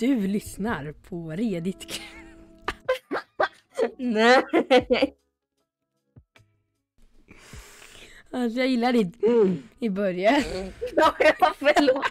Du 0.00 0.26
lyssnar 0.26 0.92
på 0.92 1.30
Redigt. 1.30 2.00
Nej. 3.96 4.42
Alltså 8.30 8.58
jag 8.58 8.68
gillar 8.68 8.92
ditt 8.92 9.22
Mm. 9.22 9.62
i 9.78 9.88
början. 9.88 10.42
Ja, 10.96 11.14
förlåt. 11.58 12.06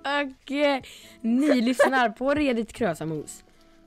Och 0.00 0.52
eh, 0.52 0.82
ni 1.20 1.60
lyssnar 1.60 2.08
på 2.08 2.34
Redigt 2.34 2.72
Krösamos. 2.72 3.44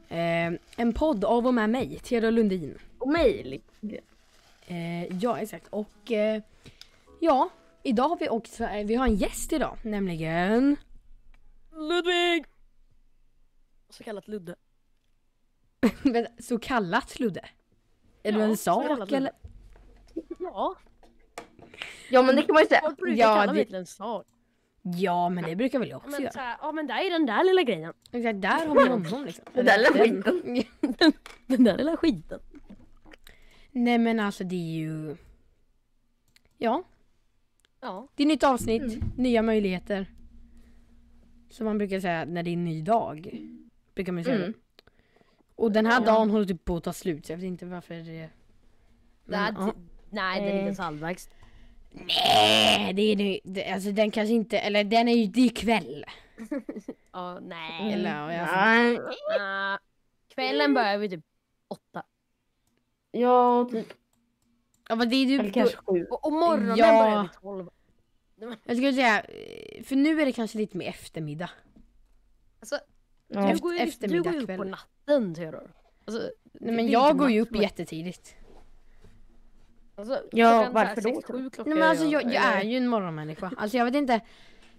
Eh, 0.10 0.52
en 0.78 0.94
podd 0.94 1.26
av 1.26 1.48
och 1.48 1.54
med 1.54 1.70
mig, 1.70 2.00
Theodor 2.04 2.32
Lundin. 2.32 2.78
Och 3.00 3.08
mig. 3.10 3.62
Eh, 4.68 5.18
ja, 5.18 5.40
exakt. 5.40 5.68
Och 5.70 6.12
eh, 6.12 6.42
ja, 7.20 7.50
idag 7.84 8.10
har 8.10 8.18
vi 8.18 8.30
också, 8.30 8.64
eh, 8.64 8.86
vi 8.86 8.96
har 8.96 9.08
en 9.08 9.16
gäst 9.16 9.54
idag, 9.54 9.78
nämligen 9.82 10.76
Ludvig! 11.72 12.46
Så 13.90 14.04
kallat 14.04 14.28
Ludde. 14.28 14.56
Vänta, 16.04 16.32
så 16.44 16.60
kallat 16.60 17.20
Ludde. 17.20 17.42
Är 18.24 18.32
du 18.32 18.40
Ja, 18.40 18.46
en 18.46 18.58
så 18.58 18.64
sak 18.98 19.12
eller? 19.12 19.32
Ja, 20.40 20.76
Ja 22.12 22.22
men 22.22 22.36
det 22.36 22.42
kan 22.42 22.54
man 22.54 22.64
ju 22.64 22.68
säga. 22.68 22.82
folk 22.82 22.98
brukar 22.98 23.16
Ja, 23.18 23.36
kalla 23.36 23.54
mig 23.54 23.62
det- 23.62 23.66
till 23.66 23.76
en 23.76 23.86
sak. 23.86 24.28
Ja, 24.82 25.30
men 25.30 25.44
det 25.44 25.56
brukar 25.56 25.80
väl 25.80 25.90
jag 25.90 25.98
också 25.98 26.10
Men 26.10 26.22
göra. 26.22 26.32
så 26.32 26.40
här, 26.40 26.58
ja 26.62 26.72
men 26.72 26.88
där 26.88 27.06
är 27.06 27.10
den 27.10 27.26
där 27.26 27.44
lilla 27.44 27.64
grejen. 27.64 27.94
Exakt, 28.12 28.42
där 28.42 28.68
har 28.68 28.76
vi 28.76 28.82
honom 28.90 29.26
liksom. 29.26 29.44
Den 29.54 29.66
där 29.66 29.78
lilla 29.78 29.90
Den- 30.04 30.24
skiten. 30.24 31.14
Den 31.48 31.64
där 31.64 31.78
lilla 31.78 31.98
skiten. 31.98 32.40
Nej 33.72 33.98
men 33.98 34.20
alltså 34.20 34.44
det 34.44 34.56
är 34.56 34.78
ju... 34.80 35.18
Ja, 36.58 36.84
Ja. 37.82 38.08
det 38.16 38.24
är 38.24 38.28
nytt 38.28 38.44
avsnitt, 38.44 38.82
Mm. 38.84 39.12
nya 39.18 39.42
möjligheter. 39.42 40.06
Som 41.50 41.66
man 41.66 41.78
brukar 41.78 42.00
säga 42.00 42.26
när 42.26 42.44
det 42.44 42.50
är 42.50 42.54
en 42.54 42.66
ny 42.66 42.82
dag. 42.82 43.42
Brukar 43.98 44.12
man 44.12 44.20
ju 44.20 44.24
säga 44.24 44.36
Mm. 44.36 44.52
det. 44.52 44.58
Och 45.56 45.72
den 45.72 45.86
här 45.86 46.00
Ja. 46.02 46.06
dagen 46.06 46.30
håller 46.30 46.46
typ 46.46 46.66
på 46.66 46.76
att 46.78 46.84
ta 46.84 46.94
slut 46.94 47.26
så 47.26 47.32
jag 47.32 47.38
vet 47.38 47.46
inte 47.46 47.66
varför 47.66 47.94
det... 47.96 48.04
Nej, 48.04 48.30
Men, 49.26 49.56
ja. 49.58 49.74
nej 50.10 50.40
den 50.42 50.50
är 50.50 50.54
inte 50.54 50.64
ens 50.66 50.80
halvvägs. 50.80 51.30
Nej, 51.92 52.94
det 52.94 53.02
är 53.02 53.16
nu, 53.16 53.40
det, 53.44 53.72
alltså 53.72 53.92
den 53.92 54.12
kanske 54.12 54.34
inte, 54.34 54.60
eller 54.60 54.84
den 54.84 55.08
är 55.08 55.14
ju, 55.16 55.28
det 55.28 55.42
är 55.46 55.50
kväll. 55.50 56.06
Ja, 57.12 57.40
nej. 57.40 57.94
Eller 57.94 58.10
ja, 58.16 58.34
jag, 58.34 58.48
Nej. 58.48 59.00
Ah, 59.42 59.78
kvällen 60.36 60.74
börjar 60.74 60.98
vid 60.98 61.12
typ 61.12 61.26
åtta. 61.68 62.04
Ja, 63.12 63.68
typ. 63.72 63.94
ja 64.90 64.96
men 64.96 65.10
det 65.10 65.16
är 65.16 65.26
Eller 65.34 65.44
ju, 65.44 65.52
kanske 65.52 65.78
sju. 65.78 66.06
Och, 66.06 66.26
och 66.26 66.34
morgonen 66.34 66.78
Ja. 66.78 66.86
börjar 67.04 67.22
vid 67.22 67.32
tolv. 67.42 67.70
jag 68.66 68.78
skulle 68.78 68.94
säga, 68.94 69.22
eh, 69.22 69.84
för 69.84 69.96
nu 69.96 70.22
är 70.22 70.26
det 70.26 70.32
kanske 70.32 70.58
lite 70.58 70.78
mer 70.78 70.88
eftermiddag. 70.90 71.50
Alltså, 72.60 72.80
Ja. 73.28 73.52
du 73.54 73.58
går 73.58 73.74
ju, 73.74 73.78
du 73.80 73.84
eftermiddag, 73.84 74.24
går 74.24 74.34
ju 74.34 74.42
upp 74.42 74.58
på 74.58 74.64
natten 74.64 75.36
Theodor. 75.36 75.72
Alltså, 76.06 76.30
Nej 76.54 76.76
men 76.76 76.88
jag 76.88 77.18
går 77.18 77.30
ju 77.32 77.42
upp 77.42 77.56
jättetidigt. 77.56 78.36
Alltså, 79.96 80.22
Ja, 80.32 80.70
varför 80.74 81.02
då? 81.02 81.22
Nej 81.66 81.76
men 81.78 81.84
alltså 81.90 82.06
jag, 82.06 82.24
jag 82.24 82.44
är 82.44 82.64
ju 82.64 82.78
en 82.78 82.88
morgonmänniska. 82.88 83.52
Alltså 83.58 83.78
jag 83.78 83.86
vet 83.86 83.96
inte. 83.96 84.22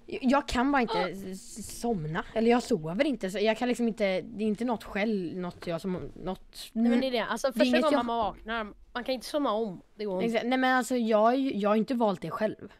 jag- 0.06 0.48
kan 0.48 0.72
bara 0.72 0.82
inte 0.82 1.14
somna. 1.62 2.24
Eller 2.34 2.50
jag 2.50 2.62
sover 2.62 3.04
inte. 3.04 3.30
Så 3.30 3.38
jag 3.38 3.58
kan 3.58 3.68
liksom 3.68 3.88
inte, 3.88 4.20
det 4.20 4.44
är 4.44 4.48
inte 4.48 4.64
något 4.64 4.84
själv, 4.84 5.36
något 5.36 5.66
jag 5.66 5.80
som, 5.80 6.10
något... 6.16 6.56
Nej 6.72 6.90
men 6.90 7.00
det 7.00 7.06
är 7.06 7.10
det, 7.10 7.24
alltså 7.24 7.52
första 7.52 7.80
gången 7.80 7.92
jag- 7.92 8.06
man 8.06 8.18
vaknar, 8.18 8.64
man 8.92 9.04
kan 9.04 9.14
inte 9.14 9.26
somna 9.26 9.52
om. 9.52 9.82
Det 9.96 10.04
går 10.04 10.22
inte. 10.22 10.42
Nej 10.42 10.58
men 10.58 10.76
alltså 10.76 10.96
jag, 10.96 11.38
jag 11.38 11.68
har 11.70 11.76
inte 11.76 11.94
valt 11.94 12.22
det 12.22 12.30
själv. 12.30 12.72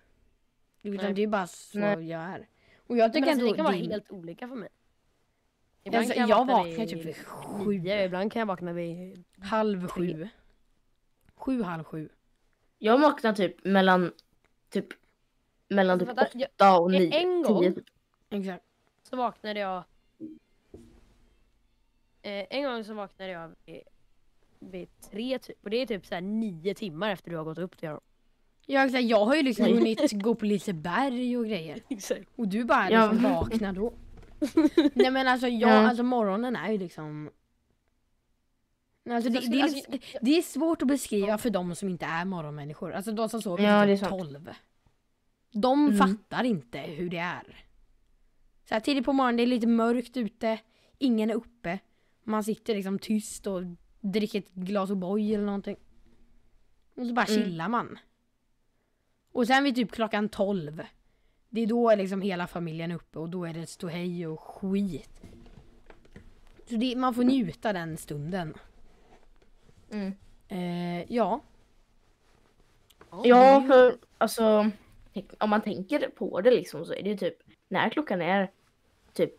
Utan 0.83 1.05
Nej. 1.05 1.15
det 1.15 1.23
är 1.23 1.27
bara 1.27 1.47
så 1.47 1.79
Nej. 1.79 2.09
jag 2.09 2.21
är. 2.21 2.49
Och 2.87 2.97
jag 2.97 3.13
tycker 3.13 3.21
Men 3.21 3.29
alltså, 3.29 3.41
ändå 3.43 3.53
det 3.53 3.57
kan 3.57 3.65
vara 3.65 3.77
är- 3.77 3.91
helt 3.91 4.11
olika 4.11 4.49
för 4.49 4.55
mig. 4.55 4.69
Alltså, 5.95 6.15
jag 6.15 6.29
vakna 6.29 6.55
vaknar 6.55 6.87
typ 6.87 7.05
vid 7.05 7.17
sju. 7.17 7.65
nio, 7.65 8.05
ibland 8.05 8.33
kan 8.33 8.41
jag 8.41 8.47
vakna 8.47 8.73
vid... 8.73 9.25
halv 9.41 9.89
sju. 9.89 10.29
Sju, 11.35 11.63
halv 11.63 11.85
sju. 11.85 12.09
Jag 12.79 12.99
vaknar 12.99 13.33
typ 13.33 13.65
mellan 13.65 14.13
typ 14.71 14.87
mellan 15.69 15.99
typ 15.99 16.09
Vänta, 16.09 16.27
jag- 16.35 16.49
åtta 16.57 16.79
och 16.79 16.95
en- 16.95 17.03
nio. 17.03 17.15
en 17.19 17.43
gång- 17.43 17.61
tio, 17.63 17.73
typ. 17.73 17.85
Exakt. 18.31 18.65
Så 19.03 19.17
vaknade 19.17 19.61
jag... 19.61 19.83
Eh, 22.23 22.47
en 22.51 22.65
gång 22.65 22.85
så 22.85 22.95
vaknade 22.95 23.31
jag 23.31 23.51
vid, 23.67 23.81
vid 24.59 24.89
tre 25.11 25.39
typ. 25.39 25.57
Och 25.65 25.71
det 25.71 25.77
är 25.77 25.87
typ 25.87 26.07
så 26.07 26.15
här 26.15 26.23
nio 26.23 26.75
timmar 26.75 27.11
efter 27.11 27.31
du 27.31 27.37
har 27.37 27.45
gått 27.45 27.59
upp 27.59 27.79
till 27.79 27.89
jag. 27.89 28.01
Jag, 28.67 28.85
exakt, 28.85 29.05
jag 29.05 29.25
har 29.25 29.35
ju 29.37 29.43
liksom 29.43 29.67
hunnit 29.67 30.13
gå 30.13 30.35
på 30.35 30.45
Liseberg 30.45 31.37
och 31.37 31.45
grejer. 31.47 31.81
Exakt. 31.89 32.29
Och 32.37 32.49
du 32.49 32.65
bara 32.65 32.91
Ja. 32.91 33.13
liksom 33.13 33.31
vaknar 33.33 33.73
då. 33.73 33.93
Nej 34.95 35.11
men 35.11 35.29
alltså 35.29 35.49
jag, 35.49 35.71
Ja. 35.71 35.89
alltså 35.89 36.03
morgonen 36.03 36.57
är 36.57 36.73
ju 36.73 36.79
liksom 36.79 37.31
Alltså, 39.11 39.31
det, 39.31 39.39
Jag 39.41 39.51
det, 39.53 39.59
är, 39.61 39.63
alltså, 39.63 39.91
det 40.21 40.39
är 40.39 40.43
svårt 40.43 40.83
att 40.83 40.89
beskriva 40.89 41.39
för 41.39 41.51
de 41.51 41.75
som 41.75 41.89
inte 41.89 42.07
är 42.07 42.25
morgonmänniskor. 42.25 42.93
Alltså 42.93 43.13
de 43.13 43.29
som 43.29 43.43
sover 43.43 43.65
Ja, 43.65 43.85
till 43.87 43.95
typ 43.99 44.01
sant. 44.09 44.21
12. 44.23 44.49
De 45.53 45.87
Mm. 45.87 45.99
fattar 45.99 46.45
inte 46.45 46.79
hur 46.79 47.11
det 47.11 47.19
är. 47.19 47.65
Så 48.69 48.75
här, 48.75 48.81
tidigt 48.81 49.05
på 49.05 49.13
morgonen, 49.13 49.37
det 49.37 49.43
är 49.43 49.47
lite 49.47 49.67
mörkt 49.67 50.17
ute, 50.17 50.59
ingen 50.99 51.31
är 51.31 51.35
uppe. 51.35 51.79
Man 52.25 52.45
sitter 52.45 52.75
liksom 52.75 52.99
tyst 52.99 53.47
och 53.47 53.63
dricker 54.01 54.39
ett 54.39 54.51
glas 54.55 54.91
O'boy 54.91 55.35
eller 55.35 55.45
någonting. 55.47 55.77
Och 56.97 57.07
så 57.07 57.13
bara 57.15 57.27
Mm. 57.27 57.43
chillar 57.45 57.69
man. 57.69 57.99
Och 59.33 59.47
sen 59.47 59.65
vid 59.65 59.75
typ 59.75 59.93
klockan 59.93 60.29
12. 60.29 60.83
Det 61.51 61.61
är 61.61 61.67
då 61.67 61.95
liksom 61.95 62.21
hela 62.23 62.47
familjen 62.47 62.91
är 62.91 62.95
uppe 62.95 63.19
och 63.19 63.29
då 63.31 63.45
är 63.45 63.53
det 63.55 63.67
ståhej 63.67 64.27
och 64.27 64.41
skit. 64.41 65.21
Så 66.67 66.75
det, 66.77 66.97
man 66.97 67.15
får 67.15 67.25
njuta 67.25 67.73
den 67.73 67.97
stunden. 67.97 68.55
Mm. 69.91 70.13
Eh, 70.49 71.13
ja. 71.13 71.41
Ja, 73.25 73.65
för 73.69 73.97
alltså 74.19 74.71
om 75.39 75.51
man 75.51 75.63
tänker 75.63 76.09
på 76.09 76.41
det 76.41 76.51
liksom 76.51 76.85
så 76.85 76.93
är 76.95 77.03
det 77.03 77.09
ju 77.11 77.17
typ 77.17 77.35
när 77.69 77.91
klockan 77.91 78.23
är 78.23 78.51
typ 79.13 79.35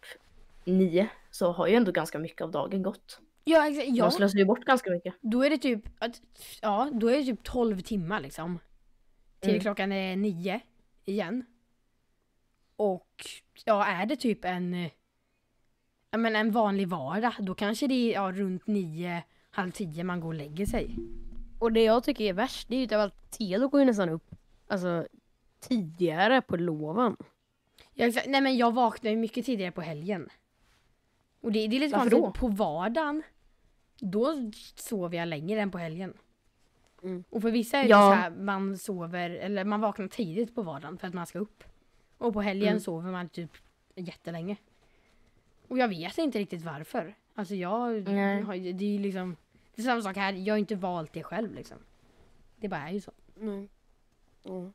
nio 0.66 1.10
så 1.32 1.52
har 1.52 1.68
ju 1.68 1.76
ändå 1.76 1.92
ganska 1.92 2.20
mycket 2.20 2.42
av 2.42 2.52
dagen 2.52 2.84
gått. 2.84 3.20
Ja, 3.44 3.60
exa- 3.70 3.84
ja. 3.88 4.04
Man 4.04 4.12
slösar 4.12 4.38
ju 4.40 4.46
bort 4.46 4.66
ganska 4.66 4.90
mycket. 4.92 5.14
Då 5.22 5.44
är 5.44 5.50
det 5.50 5.58
typ, 5.58 5.84
att, 6.00 6.22
ja, 6.62 6.90
då 6.94 7.08
är 7.08 7.18
det 7.18 7.24
typ 7.24 7.44
12 7.44 7.80
timmar 7.82 8.20
liksom. 8.20 8.60
Till 9.40 9.50
Mm. 9.50 9.62
klockan 9.62 9.92
är 9.92 10.16
nio 10.16 10.60
igen. 11.06 11.46
Och 12.80 13.26
ja, 13.66 13.86
är 13.86 14.06
det 14.06 14.16
typ 14.16 14.46
en, 14.46 14.90
ja 16.12 16.18
men 16.18 16.36
en 16.36 16.52
vanlig 16.52 16.88
vardag, 16.88 17.34
då 17.40 17.54
kanske 17.56 17.88
det 17.88 17.94
är 17.94 18.14
ja, 18.14 18.32
runt 18.32 18.68
nio, 18.68 19.24
halv 19.50 19.72
tio 19.72 20.04
man 20.04 20.20
går 20.20 20.28
och 20.28 20.34
lägger 20.34 20.66
sig. 20.66 20.96
Och 21.60 21.72
det 21.72 21.84
jag 21.84 22.04
tycker 22.04 22.24
är 22.24 22.34
värst, 22.34 22.68
det 22.70 22.76
är 22.76 22.80
ju 22.80 22.88
typ 22.88 22.98
att 22.98 23.32
Teodor 23.32 23.68
går 23.68 23.80
ju 23.80 23.86
nästan 23.86 24.10
upp 24.10 24.36
alltså, 24.68 25.08
tidigare 25.60 26.42
på 26.42 26.58
loven. 26.58 27.18
Jag, 27.94 28.10
exa- 28.10 28.24
nej 28.28 28.42
men 28.42 28.58
jag 28.58 28.74
vaknar 28.74 29.12
ju 29.12 29.18
mycket 29.18 29.46
tidigare 29.46 29.72
på 29.72 29.82
helgen. 29.82 30.30
Och 31.42 31.52
det, 31.52 31.68
det 31.68 31.76
är 31.76 31.80
lite 31.80 31.98
Varför 31.98 32.10
konstigt, 32.10 32.42
då? 32.42 32.48
på 32.48 32.48
vardagen, 32.48 33.24
då 34.00 34.52
sover 34.76 35.18
jag 35.18 35.28
längre 35.28 35.62
än 35.62 35.72
på 35.72 35.78
helgen. 35.78 36.14
Mm. 37.04 37.24
Och 37.30 37.42
för 37.42 37.52
vissa 37.52 37.78
är 37.78 37.84
det 37.84 37.90
Ja. 37.90 38.10
så 38.12 38.16
här, 38.16 38.30
man 38.30 38.78
sover, 38.78 39.30
eller 39.30 39.64
man 39.64 39.82
vaknar 39.82 40.08
tidigt 40.08 40.56
på 40.56 40.62
vardagen 40.62 40.98
för 40.98 41.08
att 41.08 41.14
man 41.14 41.28
ska 41.28 41.40
upp. 41.40 41.64
Och 42.20 42.34
på 42.34 42.42
helgen 42.42 42.70
Mm. 42.70 42.80
sover 42.80 43.12
man 43.12 43.30
typ 43.30 43.52
jättelänge. 43.96 44.56
Och 45.68 45.78
jag 45.78 45.88
vet 45.88 46.18
inte 46.18 46.40
riktigt 46.40 46.62
varför. 46.62 47.16
Alltså 47.36 47.56
jag, 47.56 48.08
Nej. 48.10 48.74
det 48.74 48.86
är 48.86 48.90
ju 48.90 49.00
liksom, 49.00 49.36
det 49.76 49.82
är 49.82 49.86
samma 49.86 50.02
sak 50.02 50.16
här, 50.18 50.34
jag 50.34 50.54
har 50.54 50.60
inte 50.60 50.76
valt 50.76 51.14
det 51.14 51.24
själv 51.24 51.54
liksom. 51.54 51.78
Det 52.56 52.68
bara 52.68 52.90
är 52.90 52.94
ju 52.94 53.02
så. 53.02 53.12
Mm. 53.40 53.70
Mm. 54.46 54.74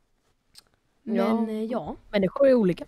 Men 1.03 1.15
Ja. 1.15 1.45
ja, 1.51 1.61
ja, 1.61 1.95
Människor 2.11 2.47
är 2.47 2.53
olika. 2.53 2.85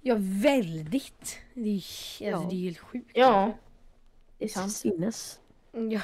ja 0.00 0.16
väldigt. 0.18 1.38
Det 1.54 1.60
är, 1.70 1.74
alltså, 1.74 2.24
Ja. 2.24 2.46
det 2.50 2.54
är 2.56 2.60
helt 2.60 2.78
sjukt. 2.78 3.10
Ja, 3.14 3.52
det 4.38 4.44
är 4.44 4.48
sant. 4.48 4.72
Sinnes. 4.72 5.40
Ja. 5.72 6.00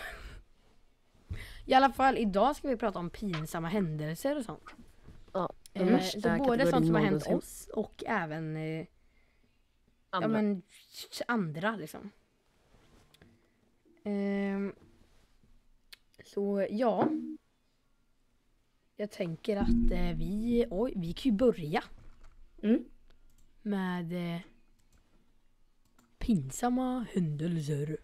I 1.67 1.75
alla 1.75 1.93
fall, 1.93 2.19
idag 2.19 2.57
ska 2.57 2.69
vi 2.69 2.77
prata 2.77 2.99
om 2.99 3.11
pinsamma 3.11 3.69
händelser 3.69 4.39
och 4.39 4.45
sånt. 4.45 4.65
Ja, 5.33 5.51
Eh, 5.81 5.87
värsta 5.87 6.39
så 6.39 6.45
både 6.45 6.67
sånt 6.71 6.87
som 6.87 6.95
har 6.95 7.03
hänt 7.03 7.11
någonsin. 7.29 7.37
oss 7.37 7.69
och 7.75 8.05
även 8.07 8.57
eh, 8.57 8.63
ja, 8.81 8.87
Andra. 10.11 10.29
men, 10.29 10.63
andra 11.27 11.77
liksom. 11.77 12.11
Ehm, 14.05 14.75
så 16.25 16.67
ja. 16.71 17.09
Jag 18.97 19.11
tänker 19.11 19.57
att 19.57 19.91
eh, 19.93 20.17
vi, 20.17 20.67
oj, 20.71 20.93
vi 20.97 21.13
kan 21.13 21.33
ju 21.33 21.37
börja 21.39 21.85
Mm. 22.63 22.85
med 23.63 24.35
eh, 24.35 24.41
pinsamma 26.19 27.07
händelser. 27.13 27.97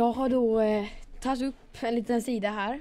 Jag 0.00 0.12
har 0.12 0.28
då 0.28 0.60
eh, 0.60 0.88
tagit 1.20 1.42
upp 1.42 1.82
en 1.82 1.94
liten 1.94 2.22
sida 2.22 2.50
här. 2.50 2.80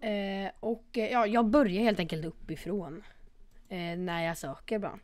Eh, 0.00 0.52
och 0.60 0.98
eh, 0.98 1.12
ja, 1.12 1.26
jag 1.26 1.46
börjar 1.46 1.82
helt 1.82 1.98
enkelt 1.98 2.24
uppifrån. 2.24 3.02
Eh, 3.68 3.96
när 3.98 4.24
jag 4.24 4.38
söker 4.38 4.78
bara. 4.78 4.98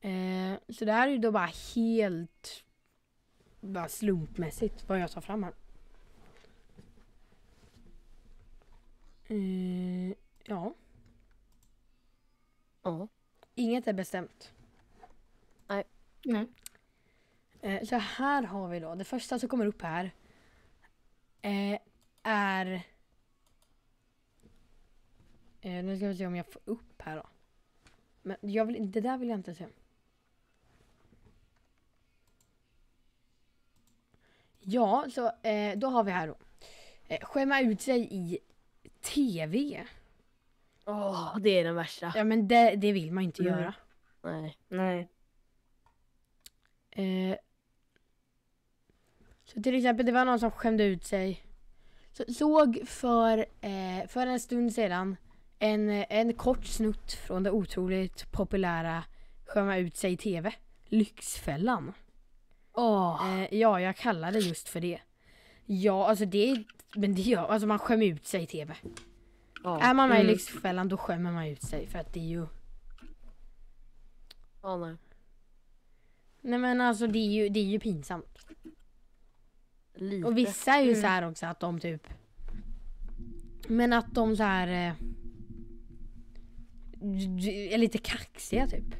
Eh, 0.00 0.58
så 0.68 0.84
det 0.84 0.92
här 0.92 1.08
är 1.08 1.12
ju 1.12 1.18
då 1.18 1.30
bara 1.32 1.50
helt 1.74 2.64
bara 3.60 3.88
slumpmässigt 3.88 4.88
vad 4.88 5.00
jag 5.00 5.10
tar 5.10 5.20
fram 5.20 5.42
här. 5.42 5.52
Eh, 9.26 10.14
ja, 10.44 10.74
Ja. 12.82 13.08
inget 13.54 13.86
är 13.88 13.92
bestämt. 13.92 14.52
Nej. 15.68 15.84
Eh, 16.28 16.42
Så 17.86 17.96
här 17.96 18.42
har 18.42 18.68
vi 18.68 18.80
då, 18.80 18.94
det 18.94 19.04
första 19.04 19.38
som 19.38 19.48
kommer 19.48 19.66
upp 19.66 19.82
här 19.82 20.10
eh, 21.42 21.78
är... 22.22 22.66
Eh, 25.60 25.84
nu 25.84 25.96
ska 25.96 26.08
vi 26.08 26.16
se 26.16 26.26
om 26.26 26.36
jag 26.36 26.46
får 26.52 26.62
upp 26.64 27.02
här 27.02 27.16
då. 27.16 27.26
Men 28.22 28.36
jag 28.40 28.64
vill, 28.64 28.90
det 28.92 29.00
där 29.00 29.18
vill 29.18 29.28
jag 29.28 29.38
inte 29.38 29.54
se. 29.54 29.66
Ja, 34.60 35.06
så 35.14 35.32
eh, 35.42 35.78
då 35.78 35.88
har 35.88 36.04
vi 36.04 36.10
här 36.10 36.26
då. 36.28 36.36
Eh, 37.08 37.20
skämma 37.20 37.60
ut 37.60 37.80
sig 37.80 38.08
i 38.14 38.38
TV. 39.00 39.84
Åh, 40.84 41.36
det 41.40 41.50
är 41.50 41.64
den 41.64 41.74
värsta. 41.74 42.12
Ja 42.16 42.24
men 42.24 42.48
det, 42.48 42.76
det 42.76 42.92
vill 42.92 43.12
man 43.12 43.24
inte 43.24 43.42
Mm. 43.42 43.54
göra. 43.54 43.74
Nej. 44.22 44.58
Nej. 44.68 45.08
Eh, 46.90 47.36
så 49.46 49.62
till 49.62 49.74
exempel, 49.74 50.06
det 50.06 50.12
var 50.12 50.24
någon 50.24 50.40
som 50.40 50.50
skämde 50.50 50.84
ut 50.84 51.04
sig. 51.04 51.42
Så, 52.12 52.24
såg 52.34 52.80
för, 52.86 53.38
eh, 53.60 54.06
för 54.08 54.26
en 54.26 54.40
stund 54.40 54.72
sedan 54.72 55.16
en, 55.58 55.90
en 55.90 56.34
kort 56.34 56.66
snutt 56.66 57.12
från 57.12 57.42
det 57.42 57.50
otroligt 57.50 58.32
populära 58.32 59.04
Skämma 59.46 59.76
ut 59.76 59.96
sig 59.96 60.12
i 60.12 60.16
TV. 60.16 60.52
Lyxfällan. 60.84 61.92
Åh. 62.72 63.40
Eh, 63.42 63.54
ja, 63.54 63.80
jag 63.80 63.96
kallar 63.96 64.32
det 64.32 64.38
just 64.38 64.68
för 64.68 64.80
det. 64.80 65.00
Ja, 65.64 66.08
alltså 66.08 66.24
det 66.24 66.50
är, 66.50 66.64
men 66.94 67.14
det 67.14 67.20
gör, 67.22 67.46
alltså 67.46 67.66
man 67.66 67.78
skämmer 67.78 68.06
ut 68.06 68.26
sig 68.26 68.42
i 68.42 68.46
TV. 68.46 68.76
Ja. 69.64 69.80
Är 69.80 69.94
man 69.94 70.08
med 70.08 70.20
Mm. 70.20 70.28
i 70.28 70.32
Lyxfällan 70.32 70.88
då 70.88 70.96
skämmer 70.96 71.32
man 71.32 71.46
ut 71.46 71.62
sig 71.62 71.86
för 71.86 71.98
att 71.98 72.12
det 72.12 72.20
är 72.20 72.24
ju 72.24 72.46
Ja, 74.62 74.76
nej. 74.76 74.96
Nej 76.40 76.58
men 76.58 76.80
alltså 76.80 77.06
det 77.06 77.18
är 77.18 77.30
ju, 77.30 77.48
det 77.48 77.60
är 77.60 77.64
ju 77.64 77.78
pinsamt. 77.80 78.35
Lite. 79.96 80.26
Och 80.26 80.38
vissa 80.38 80.72
är 80.74 80.82
ju 80.82 80.88
Mm. 80.90 81.00
så 81.00 81.06
här 81.06 81.28
också 81.30 81.46
att 81.46 81.60
de 81.60 81.80
typ 81.80 82.06
Men 83.68 83.92
att 83.92 84.14
de 84.14 84.36
så 84.36 84.42
här 84.42 84.68
eh, 84.68 84.94
är 87.72 87.78
lite 87.78 87.98
kaxiga 87.98 88.66
typ. 88.66 88.94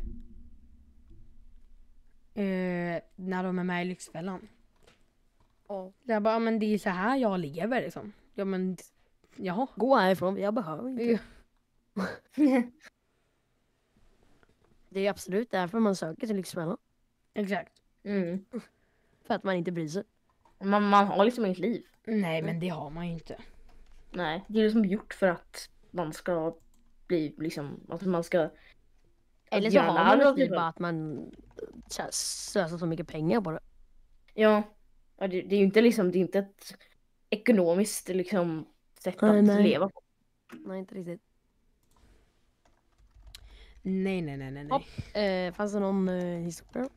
Eh, 2.35 3.03
när 3.17 3.43
de 3.45 3.59
är 3.59 3.65
med 3.65 3.83
i 3.83 3.89
Lyxfällan. 3.89 4.49
Ja. 5.69 5.93
Jag 6.03 6.23
bara, 6.23 6.35
"Ja, 6.35 6.39
men 6.39 6.59
det 6.59 6.67
är 6.75 6.79
så 6.79 6.91
här 6.91 7.17
jag 7.17 7.41
lever 7.41 7.81
liksom. 7.83 8.13
Ja 8.35 8.45
men, 8.45 8.77
jaha. 9.37 9.67
Gå 9.77 9.97
härifrån, 9.97 10.37
jag 10.37 10.55
behöver 10.55 10.89
inte. 10.91 11.23
Det 14.89 15.01
är 15.07 15.11
absolut 15.11 15.51
därför 15.51 15.79
man 15.81 15.97
söker 15.97 16.27
till 16.27 16.37
Lyxfällan. 16.37 16.77
Exakt. 17.35 17.73
Mm. 18.03 18.45
För 19.25 19.35
att 19.35 19.45
man 19.45 19.55
inte 19.55 19.73
bryr 19.73 19.89
sig. 19.89 20.03
Man, 20.61 20.83
man 20.89 21.07
har 21.07 21.25
liksom 21.25 21.47
inget 21.47 21.59
liv. 21.59 21.85
Nej 22.07 22.43
men 22.43 22.61
det 22.61 22.69
har 22.69 22.91
man 22.91 23.07
ju 23.07 23.13
inte. 23.13 23.37
Nej, 24.11 24.45
det 24.49 24.59
är 24.61 24.65
liksom 24.65 24.85
gjort 24.85 25.15
för 25.15 25.29
att 25.29 25.71
man 25.91 26.13
ska 26.13 26.57
bli 27.07 27.35
liksom, 27.39 27.81
att 27.89 28.03
man 28.03 28.25
ska 28.25 28.51
Eller 29.51 29.71
så 29.71 29.81
har 29.81 30.17
man 30.17 30.37
typ 30.37 30.37
själv. 30.37 30.51
bara 30.51 30.69
att 30.69 30.79
man 30.79 31.17
här 31.99 32.09
slösar 32.11 32.79
så 32.79 32.87
mycket 32.87 33.09
pengar 33.09 33.41
på 33.41 33.51
det. 33.51 33.61
Ja, 34.35 34.63
ja 35.17 35.29
det, 35.29 35.43
det 35.43 35.55
är 35.55 35.59
ju 35.59 35.65
inte 35.65 35.81
liksom, 35.81 36.11
det 36.13 36.19
är 36.19 36.21
inte 36.21 36.39
ett 36.39 36.75
ekonomiskt 37.31 38.09
liksom 38.09 38.67
sätt 39.01 39.21
Nej, 39.23 39.39
att 39.39 39.45
nej. 39.45 39.63
leva 39.63 39.89
på. 39.89 40.03
Nej, 40.53 40.79
inte 40.79 40.95
riktigt. 40.95 41.23
Nej 43.83 44.23
nej 44.23 44.37
nej 44.37 44.51
nej. 44.51 44.65
nej. 44.65 44.69
Hopp. 44.69 44.83
Eh, 45.17 45.53
fanns 45.57 45.73
det 45.73 45.81
någon 45.81 46.09
eh, 46.09 46.39
historia? 46.39 46.89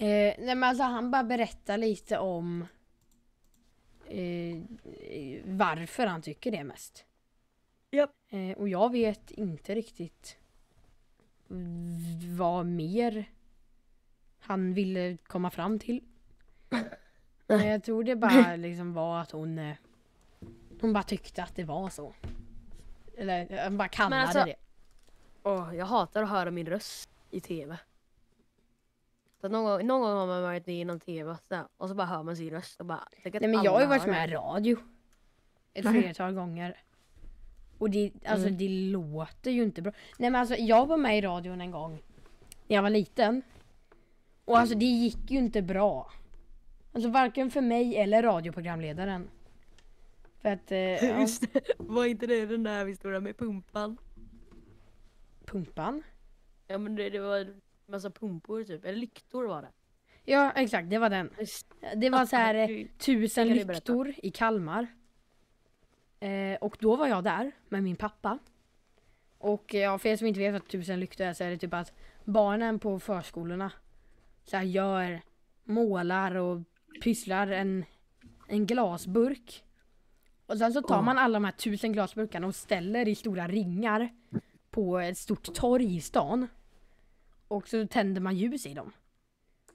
Eh, 0.00 0.34
nej 0.38 0.54
men 0.54 0.62
alltså 0.62 0.84
han 0.84 1.10
bara 1.10 1.24
berättar 1.24 1.78
lite 1.78 2.18
om 2.18 2.66
eh, 4.06 4.56
varför 5.44 6.06
han 6.06 6.22
tycker 6.22 6.50
det 6.50 6.64
mest. 6.64 7.04
Japp. 7.90 8.10
Eh, 8.28 8.58
och 8.58 8.68
jag 8.68 8.92
vet 8.92 9.30
inte 9.30 9.74
riktigt 9.74 10.38
vad 12.38 12.66
mer 12.66 13.30
han 14.38 14.74
ville 14.74 15.16
komma 15.16 15.50
fram 15.50 15.78
till. 15.78 16.02
Men 17.46 17.68
jag 17.68 17.84
tror 17.84 18.04
det 18.04 18.16
bara 18.16 18.56
liksom 18.56 18.92
var 18.94 19.20
att 19.20 19.30
hon 19.30 19.58
eh, 19.58 19.76
hon 20.80 20.92
bara 20.92 21.02
tyckte 21.02 21.42
att 21.42 21.56
det 21.56 21.64
var 21.64 21.88
så. 21.88 22.14
Eller 23.16 23.62
han 23.62 23.78
bara 23.78 23.88
kallade 23.88 24.22
alltså- 24.22 24.44
det. 24.44 24.56
Åh, 25.42 25.76
jag 25.76 25.86
hatar 25.86 26.22
att 26.22 26.28
höra 26.30 26.50
min 26.50 26.66
röst 26.66 27.10
i 27.30 27.40
tv. 27.40 27.78
Så 29.40 29.48
någon, 29.48 29.64
gång, 29.64 29.86
någon 29.86 30.00
gång 30.00 30.10
har 30.16 30.26
man 30.26 30.42
varit 30.42 30.68
i 30.68 30.84
någon 30.84 31.00
tv 31.00 31.36
så 31.48 31.54
här, 31.54 31.64
och 31.76 31.88
så 31.88 31.94
bara 31.94 32.06
hör 32.06 32.22
man 32.22 32.36
sin 32.36 32.50
röst 32.50 32.80
och 32.80 32.86
bara... 32.86 33.08
Nej 33.24 33.40
men 33.48 33.62
jag 33.62 33.72
har 33.72 33.80
ju 33.80 33.86
varit 33.86 34.06
med 34.06 34.30
i 34.30 34.32
radio. 34.32 34.76
Ett 35.74 35.84
Nej. 35.84 36.02
flertal 36.02 36.34
gånger. 36.34 36.82
Och 37.78 37.90
det, 37.90 38.12
alltså 38.26 38.46
Mm. 38.46 38.58
det 38.58 38.68
låter 38.68 39.50
ju 39.50 39.62
inte 39.62 39.82
bra. 39.82 39.92
Nej 40.18 40.30
men 40.30 40.40
alltså 40.40 40.54
jag 40.54 40.86
var 40.86 40.96
med 40.96 41.18
i 41.18 41.20
radion 41.20 41.60
en 41.60 41.70
gång. 41.70 41.92
När 42.66 42.76
jag 42.76 42.82
var 42.82 42.90
liten. 42.90 43.42
Och 44.44 44.58
alltså 44.58 44.74
det 44.74 44.84
gick 44.84 45.30
ju 45.30 45.38
inte 45.38 45.62
bra. 45.62 46.10
Alltså 46.92 47.10
varken 47.10 47.50
för 47.50 47.60
mig 47.60 47.96
eller 47.96 48.22
radioprogramledaren. 48.22 49.28
För 50.42 50.48
att, 50.48 50.72
eh, 50.72 50.78
ja, 50.78 51.20
Just 51.20 51.52
det, 51.52 51.60
var 51.78 52.04
inte 52.04 52.26
det 52.26 52.46
den 52.46 52.62
där 52.62 52.86
historien 52.86 53.22
med 53.22 53.36
pumpan? 53.38 53.98
pumpan. 55.44 56.02
Ja 56.66 56.78
men 56.78 56.96
det, 56.96 57.10
det 57.10 57.20
var 57.20 57.54
massa 57.88 58.10
pumpor 58.10 58.64
typ, 58.64 58.84
eller 58.84 58.98
lyktor 58.98 59.44
var 59.44 59.62
det. 59.62 59.68
Ja 60.24 60.52
exakt, 60.52 60.90
det 60.90 60.98
var 60.98 61.10
den. 61.10 61.30
Det 61.96 62.10
var 62.10 62.26
så 62.26 62.36
här 62.36 62.54
eh, 62.54 62.86
tusen 62.98 63.48
lyktor 63.48 64.14
i 64.22 64.30
Kalmar. 64.30 64.86
Eh, 66.20 66.56
och 66.60 66.76
då 66.80 66.96
var 66.96 67.06
jag 67.06 67.24
där 67.24 67.52
med 67.68 67.82
min 67.82 67.96
pappa. 67.96 68.38
Och 69.38 69.74
eh, 69.74 69.80
ja, 69.80 69.98
för 69.98 70.08
er 70.08 70.16
som 70.16 70.26
inte 70.26 70.40
vet 70.40 70.52
vad 70.52 70.68
tusen 70.68 71.00
lyktor 71.00 71.24
är 71.26 71.32
så 71.32 71.44
är 71.44 71.50
det 71.50 71.58
typ 71.58 71.74
att 71.74 71.92
barnen 72.24 72.78
på 72.78 73.00
förskolorna 73.00 73.72
så 74.44 74.56
här 74.56 74.64
gör, 74.64 75.20
målar 75.64 76.34
och 76.34 76.60
pysslar 77.02 77.46
en, 77.46 77.84
en 78.48 78.66
glasburk. 78.66 79.64
Och 80.46 80.58
sen 80.58 80.72
så 80.72 80.82
tar 80.82 81.02
man 81.02 81.18
alla 81.18 81.34
de 81.34 81.44
här 81.44 81.52
tusen 81.52 81.92
glasburkarna 81.92 82.46
och 82.46 82.54
ställer 82.54 83.08
i 83.08 83.14
stora 83.14 83.48
ringar 83.48 84.08
på 84.70 84.98
ett 84.98 85.18
stort 85.18 85.54
torg 85.54 85.96
i 85.96 86.00
stan. 86.00 86.48
Och 87.48 87.68
så 87.68 87.86
tänder 87.86 88.20
man 88.20 88.36
ljus 88.36 88.66
i 88.66 88.74
dem. 88.74 88.92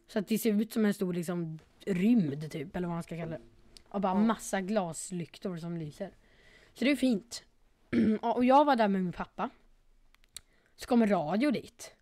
Så 0.07 0.19
att 0.19 0.27
det 0.27 0.37
ser 0.37 0.61
ut 0.61 0.73
som 0.73 0.85
en 0.85 0.93
stor 0.93 1.13
liksom 1.13 1.59
rymd 1.85 2.51
typ, 2.51 2.75
eller 2.75 2.87
vad 2.87 2.95
man 2.95 3.03
ska 3.03 3.17
kalla 3.17 3.31
det. 3.31 3.41
Och 3.89 4.01
bara 4.01 4.15
massa 4.15 4.61
glaslyktor 4.61 5.57
som 5.57 5.77
lyser. 5.77 6.11
Så 6.73 6.85
det 6.85 6.91
är 6.91 6.95
fint. 6.95 7.43
Och 8.21 8.45
jag 8.45 8.65
var 8.65 8.75
där 8.75 8.87
med 8.87 9.03
min 9.03 9.13
pappa. 9.13 9.49
Så 10.75 10.87
kommer 10.87 11.07
radio 11.07 11.51
dit. 11.51 11.95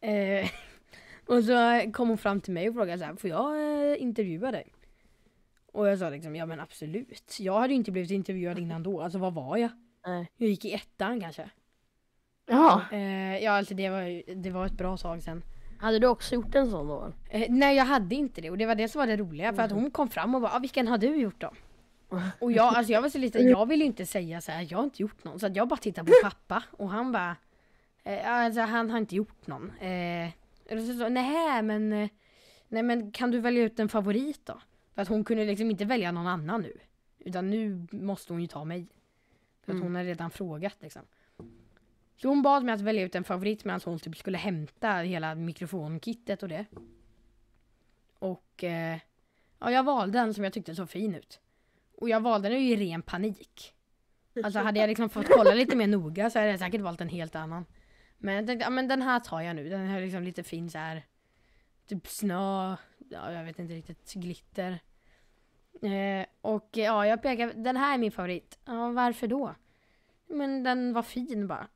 Eh, 0.00 0.50
och 1.26 1.44
så 1.44 1.82
kom 1.92 2.08
hon 2.08 2.18
fram 2.18 2.40
till 2.40 2.52
mig 2.52 2.68
och 2.68 2.74
frågade 2.74 2.98
så 2.98 3.04
här, 3.04 3.14
får 3.14 3.30
jag 3.30 3.90
eh, 3.90 4.02
intervjua 4.02 4.50
dig? 4.50 4.72
Och 5.66 5.88
jag 5.88 5.98
sa 5.98 6.10
liksom, 6.10 6.36
ja 6.36 6.46
men 6.46 6.60
absolut. 6.60 7.36
Jag 7.40 7.60
hade 7.60 7.72
ju 7.72 7.76
inte 7.76 7.92
blivit 7.92 8.10
intervjuad 8.10 8.58
innan 8.58 8.82
då, 8.82 9.00
alltså 9.00 9.18
vad 9.18 9.34
var 9.34 9.56
jag? 9.56 9.70
Nej. 10.06 10.30
Jag 10.36 10.48
gick 10.48 10.64
i 10.64 10.72
ettan 10.72 11.20
kanske. 11.20 11.50
Ja, 12.46 12.82
Eh, 12.92 13.38
ja 13.44 13.50
alltså 13.52 13.74
det 13.74 13.90
var, 13.90 14.34
det 14.34 14.50
var 14.50 14.66
ett 14.66 14.72
bra 14.72 14.96
tag 14.96 15.22
sedan. 15.22 15.42
Hade 15.78 15.98
du 15.98 16.06
också 16.06 16.34
gjort 16.34 16.54
en 16.54 16.70
sån 16.70 16.88
då? 16.88 17.12
Eh, 17.30 17.46
nej 17.50 17.76
jag 17.76 17.84
hade 17.84 18.14
inte 18.14 18.40
det 18.40 18.50
och 18.50 18.58
det 18.58 18.66
var 18.66 18.74
det 18.74 18.88
som 18.88 18.98
var 18.98 19.06
det 19.06 19.16
roliga 19.16 19.52
för 19.52 19.62
att 19.62 19.70
hon 19.70 19.90
kom 19.90 20.08
fram 20.08 20.34
och 20.34 20.40
bara 20.40 20.52
ah, 20.52 20.58
vilken 20.58 20.88
har 20.88 20.98
du 20.98 21.16
gjort 21.16 21.40
då? 21.40 21.50
Och 22.38 22.52
jag, 22.52 22.74
alltså 22.76 22.92
jag 22.92 23.02
var 23.02 23.08
så 23.08 23.18
liten, 23.18 23.48
jag 23.48 23.66
ville 23.66 23.84
ju 23.84 23.86
inte 23.86 24.06
säga 24.06 24.40
så 24.40 24.52
här, 24.52 24.66
jag 24.70 24.78
har 24.78 24.84
inte 24.84 25.02
gjort 25.02 25.24
någon. 25.24 25.40
Så 25.40 25.46
att 25.46 25.56
jag 25.56 25.68
bara 25.68 25.76
tittade 25.76 26.10
på 26.12 26.16
pappa 26.22 26.62
och 26.70 26.90
han 26.90 27.12
bara 27.12 27.36
eh, 28.04 28.30
alltså 28.30 28.60
han 28.60 28.90
har 28.90 28.98
inte 28.98 29.16
gjort 29.16 29.46
någon. 29.46 29.70
Eh, 29.70 30.28
och 30.70 30.78
så, 30.86 30.98
så, 30.98 31.08
nej 31.08 31.62
men 31.62 31.92
eh, 31.92 32.08
nej 32.68 32.82
men 32.82 33.12
kan 33.12 33.30
du 33.30 33.40
välja 33.40 33.62
ut 33.62 33.78
en 33.80 33.88
favorit 33.88 34.40
då? 34.46 34.60
För 34.94 35.02
att 35.02 35.08
hon 35.08 35.24
kunde 35.24 35.44
liksom 35.44 35.70
inte 35.70 35.84
välja 35.84 36.12
någon 36.12 36.26
annan 36.26 36.62
nu. 36.62 36.72
Utan 37.18 37.50
nu 37.50 37.86
måste 37.90 38.32
hon 38.32 38.40
ju 38.42 38.46
ta 38.46 38.64
mig. 38.64 38.86
För 39.64 39.72
att 39.72 39.76
Mm. 39.76 39.82
hon 39.82 39.94
har 39.94 40.04
redan 40.04 40.30
frågat 40.30 40.76
liksom. 40.80 41.02
Så 42.22 42.28
hon 42.28 42.42
bad 42.42 42.64
mig 42.64 42.74
att 42.74 42.80
välja 42.80 43.02
ut 43.02 43.14
en 43.14 43.24
favorit 43.24 43.64
medan 43.64 43.80
hon 43.84 43.98
typ 43.98 44.16
skulle 44.16 44.38
hämta 44.38 44.92
hela 44.92 45.34
mikrofonkittet 45.34 46.42
och 46.42 46.48
det. 46.48 46.66
Och 48.18 48.64
eh, 48.64 48.98
ja, 49.58 49.70
jag 49.70 49.82
valde 49.82 50.18
en 50.18 50.34
som 50.34 50.44
jag 50.44 50.52
tyckte 50.52 50.74
såg 50.74 50.90
fin 50.90 51.14
ut. 51.14 51.40
Och 51.96 52.08
jag 52.08 52.20
valde 52.20 52.48
den 52.48 52.62
ju 52.62 52.70
i 52.70 52.76
ren 52.76 53.02
panik. 53.02 53.74
Alltså 54.44 54.60
hade 54.60 54.80
jag 54.80 54.88
liksom 54.88 55.08
fått 55.08 55.28
kolla 55.28 55.54
lite 55.54 55.76
mer 55.76 55.86
noga 55.86 56.30
så 56.30 56.38
hade 56.38 56.50
jag 56.50 56.58
säkert 56.58 56.80
valt 56.80 57.00
en 57.00 57.08
helt 57.08 57.34
annan. 57.34 57.66
Men 58.18 58.34
jag 58.34 58.46
tänkte, 58.46 58.64
ja 58.64 58.70
men 58.70 58.88
den 58.88 59.02
här 59.02 59.20
tar 59.20 59.40
jag 59.40 59.56
nu. 59.56 59.68
Den 59.68 59.86
här 59.86 59.98
är 59.98 60.02
liksom 60.02 60.22
lite 60.22 60.42
fin 60.42 60.70
så 60.70 60.78
här. 60.78 61.06
Typ 61.86 62.06
snö, 62.06 62.76
ja 62.98 63.32
jag 63.32 63.44
vet 63.44 63.58
inte 63.58 63.74
riktigt, 63.74 64.12
glitter. 64.14 64.78
Eh, 65.82 66.26
och 66.40 66.68
ja, 66.72 67.06
jag 67.06 67.22
pekar, 67.22 67.52
den 67.54 67.76
här 67.76 67.94
är 67.94 67.98
min 67.98 68.12
favorit. 68.12 68.58
Ja, 68.64 68.90
varför 68.90 69.26
då? 69.26 69.54
Men 70.26 70.62
den 70.62 70.92
var 70.92 71.02
fin 71.02 71.46
bara. 71.46 71.68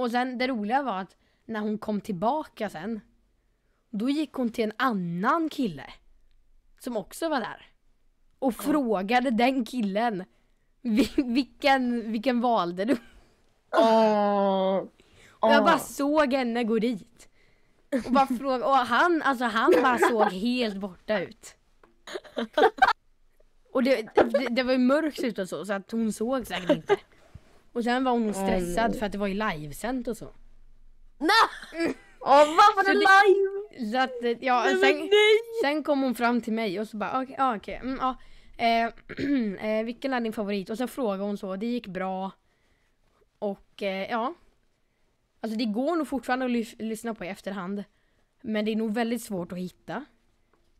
Och 0.00 0.10
sen 0.10 0.38
det 0.38 0.46
roliga 0.48 0.82
var 0.82 0.98
att 1.00 1.16
när 1.44 1.60
hon 1.60 1.78
kom 1.78 2.00
tillbaka 2.00 2.70
sen. 2.70 3.00
Då 3.90 4.08
gick 4.10 4.32
hon 4.32 4.50
till 4.52 4.64
en 4.64 4.72
annan 4.76 5.48
kille. 5.48 5.84
Som 6.80 6.96
också 6.96 7.28
var 7.28 7.40
där. 7.40 7.66
Och 8.38 8.54
frågade 8.54 9.30
den 9.30 9.64
killen. 9.64 10.24
"Vi- 10.82 11.12
Vilken, 11.16 12.12
vilken 12.12 12.40
valde 12.40 12.84
du? 12.84 12.96
Åh. 13.76 14.76
Och 15.30 15.50
jag 15.52 15.64
bara 15.64 15.78
såg 15.78 16.32
henne 16.32 16.64
gå 16.64 16.78
dit. 16.78 17.28
Och 18.06 18.12
bara 18.12 18.26
fråga, 18.26 18.66
och 18.66 18.74
han, 18.76 19.22
alltså 19.22 19.44
han 19.44 19.72
bara 19.82 19.98
såg 19.98 20.32
helt 20.32 20.76
borta 20.76 21.18
ut. 21.20 21.54
Och 23.72 23.82
det, 23.82 24.02
det, 24.14 24.46
det 24.50 24.62
var 24.62 24.72
ju 24.72 24.78
mörkt 24.78 25.20
ute 25.24 25.42
och 25.42 25.48
så, 25.48 25.64
så 25.64 25.72
att 25.72 25.90
hon 25.90 26.12
såg 26.12 26.46
säkert 26.46 26.70
inte. 26.76 26.96
Och 27.72 27.84
sen 27.84 28.04
var 28.04 28.12
hon 28.12 28.26
nog 28.26 28.34
stressad 28.34 28.90
nej. 28.90 28.98
för 28.98 29.06
att 29.06 29.12
det 29.12 29.18
var 29.18 29.26
ju 29.26 29.34
livesänt 29.34 30.08
och 30.08 30.16
så. 30.16 30.32
Åh, 32.20 32.38
vad 32.46 32.76
var 32.76 32.84
det 32.84 32.94
live? 32.94 33.92
Så 33.92 33.98
att, 33.98 34.24
eh, 34.24 34.44
ja, 34.46 34.62
Nej, 34.64 34.74
sen, 34.76 34.96
nej! 34.98 35.38
sen 35.62 35.82
kom 35.82 36.02
hon 36.02 36.14
fram 36.14 36.40
till 36.40 36.52
mig 36.52 36.80
och 36.80 36.88
så 36.88 36.96
bara 36.96 37.22
okej, 37.22 37.34
ja, 37.38 37.56
okej, 37.56 37.74
mm, 37.82 37.98
ja. 38.00 38.16
Eh, 38.56 38.86
eh, 39.78 39.84
vilken 39.84 40.12
är 40.12 40.20
din 40.20 40.32
favorit? 40.32 40.70
Och 40.70 40.78
sen 40.78 40.88
frågade 40.88 41.22
hon 41.22 41.38
så, 41.38 41.56
det 41.56 41.66
gick 41.66 41.86
bra. 41.86 42.30
Och 43.38 43.82
eh, 43.82 44.10
ja. 44.10 44.34
Alltså 45.40 45.58
det 45.58 45.64
går 45.64 45.96
nog 45.96 46.08
fortfarande 46.08 46.44
att 46.44 46.50
lys- 46.50 46.76
lyssna 46.82 47.14
på 47.14 47.24
i 47.24 47.28
efterhand. 47.28 47.84
Men 48.42 48.64
det 48.64 48.70
är 48.72 48.76
nog 48.76 48.94
väldigt 48.94 49.22
svårt 49.22 49.52
att 49.52 49.58
hitta. 49.58 50.04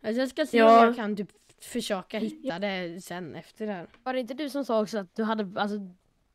Alltså 0.03 0.21
jag 0.21 0.29
ska 0.29 0.47
se 0.47 0.59
Ja. 0.59 0.81
om 0.81 0.87
jag 0.87 0.97
kan 0.97 1.17
typ 1.17 1.29
försöka 1.61 2.19
hitta 2.19 2.59
det 2.59 3.05
sen 3.05 3.35
efter 3.35 3.67
det 3.67 3.73
här. 3.73 3.87
Var 4.03 4.13
det 4.13 4.21
inte 4.21 4.35
du 4.35 4.51
som 4.51 4.65
sa 4.65 4.83
också 4.83 4.99
att 4.99 5.15
du 5.15 5.23
hade, 5.23 5.61
alltså 5.61 5.77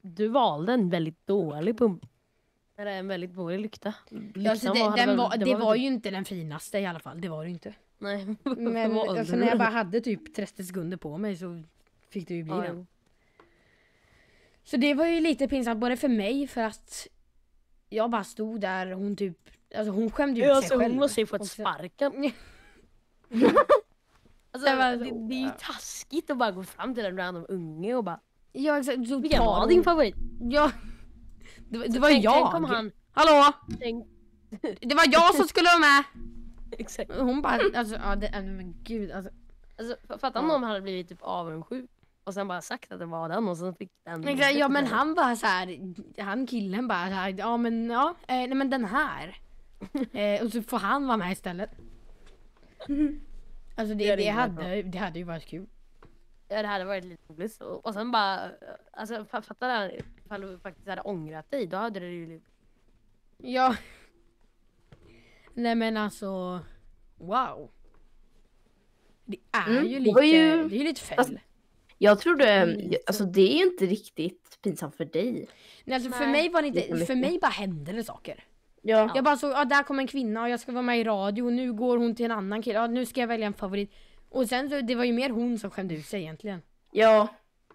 du 0.06 0.28
valde 0.28 0.74
en 0.74 0.90
väldigt 0.90 1.28
dålig 1.28 1.78
pump? 1.78 2.06
Eller 2.78 2.92
en 2.92 3.08
väldigt 3.08 3.34
dålig 3.34 3.60
lykta. 3.60 3.94
Lyktan 4.10 4.48
Alltså 4.52 4.74
det, 4.74 4.80
hade 4.80 5.06
den 5.06 5.18
var, 5.18 5.38
det 5.38 5.56
var 5.56 5.72
väl 5.72 5.80
ju 5.82 5.88
inte 5.88 6.10
den 6.12 6.26
finaste 6.26 6.80
i 6.80 6.86
alla 6.86 7.00
fall, 7.00 7.22
det 7.22 7.30
var 7.30 7.44
det 7.44 7.48
ju 7.48 7.54
inte. 7.54 7.70
typ- 7.70 7.80
Nej. 7.98 8.26
Men 8.44 8.98
alltså, 9.00 9.36
när 9.36 9.48
jag 9.48 9.58
bara 9.58 9.70
hade 9.70 10.02
typ 10.02 10.34
30 10.36 10.64
sekunder 10.64 10.98
på 10.98 11.18
mig 11.18 11.38
så 11.38 11.64
fick 12.10 12.28
det 12.28 12.34
ju 12.34 12.44
bli 12.44 12.54
Ja, 12.54 12.62
den. 12.62 12.88
Så 14.64 14.78
det 14.78 14.94
var 14.94 15.06
ju 15.06 15.20
lite 15.20 15.48
pinsamt 15.48 15.80
både 15.82 15.98
för 15.98 16.08
mig 16.08 16.48
för 16.48 16.62
att 16.62 17.08
jag 17.90 18.10
bara 18.10 18.24
stod 18.24 18.62
där 18.62 18.92
och 18.94 19.00
hon 19.00 19.16
typ, 19.16 19.38
alltså 19.76 19.92
hon 19.92 20.12
skämde 20.12 20.40
ut 20.40 20.46
Ja, 20.46 20.50
sig 20.54 20.56
alltså, 20.58 20.80
själv. 20.80 20.92
hon 20.94 21.00
måste 21.00 21.22
ju 21.22 21.28
fått 21.28 21.48
sparken. 21.48 22.32
Alltså, 24.52 24.70
Det 24.70 24.76
var- 24.76 24.96
det, 24.96 25.28
det 25.30 25.36
är 25.36 25.44
ju 25.46 25.50
taskigt 25.60 26.30
att 26.30 26.38
bara 26.38 26.52
gå 26.52 26.64
fram 26.64 26.96
till 26.96 27.06
en 27.06 27.18
random 27.18 27.46
unge 27.50 27.96
och 27.96 28.04
bara 28.04 28.20
Ja 28.58 28.78
exakt, 28.80 29.08
så 29.08 29.20
Vilken 29.20 29.44
var 29.44 29.68
din 29.68 29.84
favorit? 29.84 30.16
Ja. 30.40 30.72
Det, 31.70 31.78
var- 31.78 31.88
det 31.88 32.00
var 32.00 32.10
tänk, 32.10 32.24
jag. 32.24 32.34
Tänk 32.34 32.56
om 32.56 32.64
han... 32.64 32.92
Hallå! 33.12 33.54
Tänk, 33.80 34.08
Det 34.82 34.96
var 34.96 35.04
jag 35.12 35.36
som 35.36 35.48
skulle 35.48 35.68
vara 35.68 35.80
med! 35.80 36.04
exakt. 36.80 37.12
Hon 37.20 37.42
bara, 37.42 37.60
alltså 37.76 37.96
ja 37.96 38.16
det, 38.16 38.32
men 38.42 38.76
gud 38.84 39.12
alltså. 39.12 39.32
Alltså, 39.78 40.18
fatta 40.20 40.40
om 40.40 40.48
någon 40.48 40.64
hade 40.64 40.82
blivit 40.82 41.10
typ 41.10 41.22
avundsjuk 41.22 41.90
och 42.24 42.34
sen 42.34 42.48
bara 42.48 42.62
sagt 42.62 42.92
att 42.92 43.00
det 43.00 43.06
var 43.06 43.30
den 43.30 43.48
och 43.48 43.58
sen 43.58 43.76
fick 43.76 43.92
den... 44.06 44.28
Exakt, 44.28 44.56
ja 44.56 44.70
men 44.70 44.86
han 44.88 45.16
bara 45.16 45.36
så 45.36 45.46
här, 45.46 45.80
han 46.22 46.48
killen 46.48 46.88
bara 46.88 47.08
så 47.08 47.14
här, 47.14 47.36
ja 47.38 47.58
men 47.58 47.90
ja, 47.90 48.16
eh, 48.28 48.36
nej 48.36 48.54
men 48.56 48.70
den 48.70 48.86
här. 48.86 49.38
eh, 50.14 50.44
och 50.46 50.52
så 50.52 50.62
får 50.62 50.78
han 50.78 51.08
vara 51.08 51.18
med 51.18 51.32
istället. 51.32 51.70
Alltså 53.78 53.96
det, 53.96 54.06
det 54.10 54.16
det, 54.16 54.28
hade, 54.30 54.82
det 54.84 54.98
hade 54.98 55.20
ju 55.20 55.26
varit 55.26 55.46
kul. 55.46 55.68
Ja 56.48 56.62
det 56.62 56.68
hade 56.68 56.86
varit 56.86 57.04
lite 57.06 57.34
roligt. 57.34 57.62
Och, 57.62 57.94
sen 57.94 58.12
bara, 58.12 58.52
alltså 58.92 59.14
fa- 59.16 59.42
fatta 59.42 59.68
det 59.68 60.02
ifall 60.26 60.42
du 60.42 60.60
faktiskt 60.60 60.88
hade 60.88 61.02
ångrat 61.02 61.52
dig, 61.52 61.68
då 61.68 61.78
hade 61.78 62.00
det 62.00 62.10
ju... 62.12 62.42
Ja. 63.38 63.76
Nej 65.54 65.76
men 65.76 65.98
alltså, 65.98 66.60
wow. 67.16 67.70
Det 69.26 69.38
är 69.52 69.70
Mm, 69.72 69.86
ju 69.88 69.94
det 69.94 70.00
lite, 70.00 70.16
var 70.16 70.22
ju- 70.22 70.68
det 70.70 70.76
är 70.76 70.80
ju 70.80 70.84
lite 70.84 71.02
fel. 71.02 71.18
Fast- 71.18 71.32
Jag 71.98 72.20
trodde, 72.20 72.66
Lite. 72.66 72.98
alltså 73.08 73.24
det 73.24 73.42
är 73.54 73.58
ju 73.58 73.64
inte 73.72 73.86
riktigt 73.86 74.60
pinsamt 74.62 74.96
för 74.96 75.06
dig. 75.06 75.48
Nej, 75.84 75.96
alltså, 75.96 76.12
för 76.12 76.20
Nej, 76.26 76.32
mig 76.32 76.50
var 76.50 76.62
det 76.62 76.68
inte, 76.68 77.06
för 77.06 77.16
mig 77.16 77.40
bara 77.42 77.48
hände 77.52 77.92
det 77.92 78.04
saker. 78.04 78.44
Ja. 78.82 79.12
Jag 79.16 79.24
bara 79.24 79.38
såg, 79.38 79.52
ja 79.52 79.66
där 79.66 79.84
kom 79.84 80.00
en 80.00 80.08
kvinna 80.08 80.42
och 80.44 80.50
jag 80.50 80.60
ska 80.60 80.72
vara 80.72 80.82
med 80.82 81.00
i 81.00 81.04
radio 81.04 81.44
och 81.44 81.54
nu 81.54 81.74
går 81.74 81.98
hon 81.98 82.16
till 82.16 82.26
en 82.26 82.32
annan 82.32 82.62
kille, 82.62 82.80
ja 82.80 82.88
nu 82.88 83.06
ska 83.06 83.20
jag 83.22 83.28
välja 83.28 83.48
en 83.48 83.54
favorit. 83.54 83.92
Och 84.30 84.50
sen 84.50 84.70
så, 84.70 84.82
det 84.82 84.96
var 84.96 85.04
ju 85.04 85.14
mer 85.14 85.30
hon 85.30 85.60
som 85.60 85.70
skämde 85.72 85.96
ut 85.96 86.06
sig 86.06 86.22
egentligen. 86.22 86.62
Ja. 86.92 87.28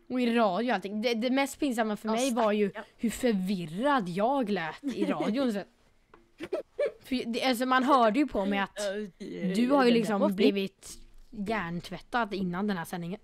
Och 0.08 0.20
i 0.20 0.34
radio 0.34 0.70
och 0.70 0.74
allting. 0.74 1.02
Det, 1.02 1.14
det 1.14 1.30
mest 1.30 1.60
pinsamma 1.60 1.96
för 1.96 2.08
Ja, 2.08 2.14
mig 2.14 2.34
var 2.34 2.52
ju 2.52 2.70
stackarn. 2.70 2.90
hur 2.96 3.10
förvirrad 3.10 4.08
jag 4.08 4.50
lät 4.50 4.84
i 4.84 5.04
radion. 5.04 5.52
så. 5.52 5.62
För 7.00 7.24
det, 7.32 7.42
alltså 7.44 7.66
man 7.66 7.84
hörde 7.84 8.18
ju 8.18 8.26
på 8.26 8.44
mig 8.46 8.58
att 8.58 8.78
du 9.54 9.70
har 9.70 9.84
ju 9.84 9.90
liksom 9.90 10.36
blivit 10.36 10.98
hjärntvättad 11.30 12.34
innan 12.34 12.66
den 12.66 12.76
här 12.76 12.84
sändningen. 12.84 13.20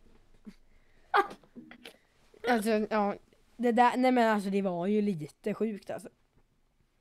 Alltså 2.48 2.70
ja, 2.70 3.14
det 3.56 3.72
där, 3.72 3.96
nej 3.96 4.12
men 4.12 4.28
alltså 4.28 4.50
det 4.50 4.62
var 4.62 4.86
ju 4.86 5.02
lite 5.02 5.54
sjukt 5.54 5.90
alltså. 5.90 6.08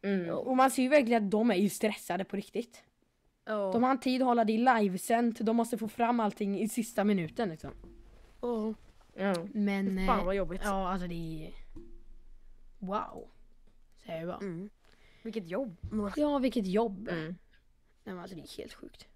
Mm. 0.01 0.29
Och 0.29 0.57
man 0.57 0.71
ser 0.71 0.83
ju 0.83 0.89
verkligen 0.89 1.25
att 1.25 1.31
de 1.31 1.51
är 1.51 1.55
ju 1.55 1.69
stressade 1.69 2.23
på 2.23 2.35
riktigt. 2.35 2.83
Oh. 3.47 3.71
De 3.71 3.83
har 3.83 3.91
en 3.91 3.99
tid 3.99 4.21
att 4.21 4.27
hålla 4.27 4.45
det 4.45 4.57
livesänt, 4.57 5.39
de 5.39 5.55
måste 5.55 5.77
få 5.77 5.87
fram 5.87 6.19
allting 6.19 6.59
i 6.59 6.69
sista 6.69 7.03
minuten 7.03 7.49
liksom. 7.49 7.71
Ja. 9.15 9.33
Men... 9.53 10.05
Fan 10.05 10.19
eh, 10.19 10.25
vad 10.25 10.35
jobbigt. 10.35 10.61
Ja 10.63 10.89
alltså 10.89 11.07
det 11.07 11.15
är... 11.15 11.53
Wow. 12.79 13.27
Säger 14.05 14.19
jag 14.19 14.27
bara. 14.27 14.37
Mm. 14.37 14.69
Vilket 15.23 15.47
jobb. 15.47 15.77
Ja 16.15 16.39
vilket 16.39 16.67
jobb. 16.67 17.09
Mm. 17.09 17.25
Nej 17.25 17.35
men 18.03 18.19
alltså 18.19 18.35
det 18.35 18.41
är 18.41 18.57
helt 18.57 18.73
sjukt. 18.73 19.07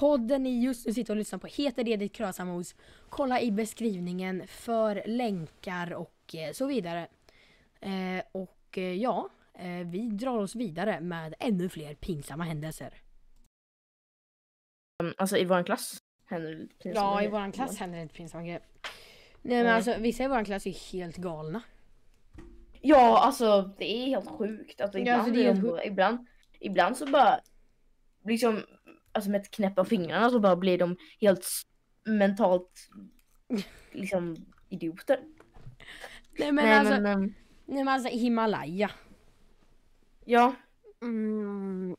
Podden 0.00 0.42
ni 0.42 0.64
just 0.64 0.86
nu 0.86 0.92
sitter 0.92 1.12
och 1.12 1.16
lyssnar 1.16 1.38
på 1.38 1.46
heter 1.46 1.88
Edith 1.88 2.14
Krasamos. 2.16 2.74
Kolla 3.08 3.40
i 3.40 3.50
beskrivningen 3.52 4.46
för 4.46 5.02
länkar 5.06 5.92
och 5.94 6.34
eh, 6.34 6.52
så 6.52 6.66
vidare. 6.66 7.08
Eh, 7.80 8.24
och 8.32 8.78
eh, 8.78 8.82
ja, 8.94 9.28
eh, 9.54 9.86
vi 9.86 10.08
drar 10.08 10.38
oss 10.38 10.54
vidare 10.54 11.00
med 11.00 11.34
ännu 11.38 11.68
fler 11.68 11.94
pinsamma 11.94 12.44
händelser. 12.44 12.94
Mm, 15.02 15.14
Alltså 15.18 15.36
i 15.36 15.44
vår 15.44 15.62
klass 15.62 15.98
händer 16.26 16.50
det 16.50 16.66
pinsamma 16.82 17.22
Ja, 17.22 17.22
i 17.22 17.28
våran 17.28 17.52
klass 17.52 17.78
händer 17.78 17.96
det 17.96 18.02
inte 18.02 18.14
pinsamma 18.14 18.42
grejer. 18.44 18.62
Nej 19.42 19.56
men 19.56 19.60
Mm. 19.60 19.74
alltså 19.76 19.96
vissa 19.98 20.24
i 20.24 20.28
våran 20.28 20.44
klass 20.44 20.66
är 20.66 20.92
helt 20.92 21.16
galna. 21.16 21.62
Ja, 22.80 23.18
alltså 23.18 23.62
det 23.78 23.84
är 23.96 24.06
helt 24.06 24.28
sjukt. 24.28 24.80
Alltså, 24.80 24.98
Ja, 24.98 25.02
ibland, 25.02 25.20
alltså, 25.20 25.34
är 25.40 25.44
de 25.44 25.44
helt 25.44 25.62
bara- 25.62 25.84
ibland, 25.84 26.26
ibland 26.60 26.96
så 26.96 27.06
bara 27.10 27.40
liksom 28.24 28.62
alltså 29.14 29.30
med 29.30 29.40
ett 29.40 29.50
knäpp 29.50 29.78
av 29.78 29.84
fingrarna 29.84 30.30
så 30.30 30.40
bara 30.40 30.56
blir 30.56 30.78
de 30.78 30.96
helt 31.20 31.46
mentalt 32.04 32.88
liksom 33.92 34.36
idioter. 34.68 35.20
Nej 36.38 36.52
men 36.52 36.64
Nej, 36.64 36.74
alltså, 36.78 36.94
men, 37.00 37.06
ehm, 37.06 37.34
nej, 37.66 37.84
men 37.84 37.88
alltså 37.94 38.08
Himalaya. 38.08 38.90
ja, 40.24 40.54
Mm. 41.02 41.96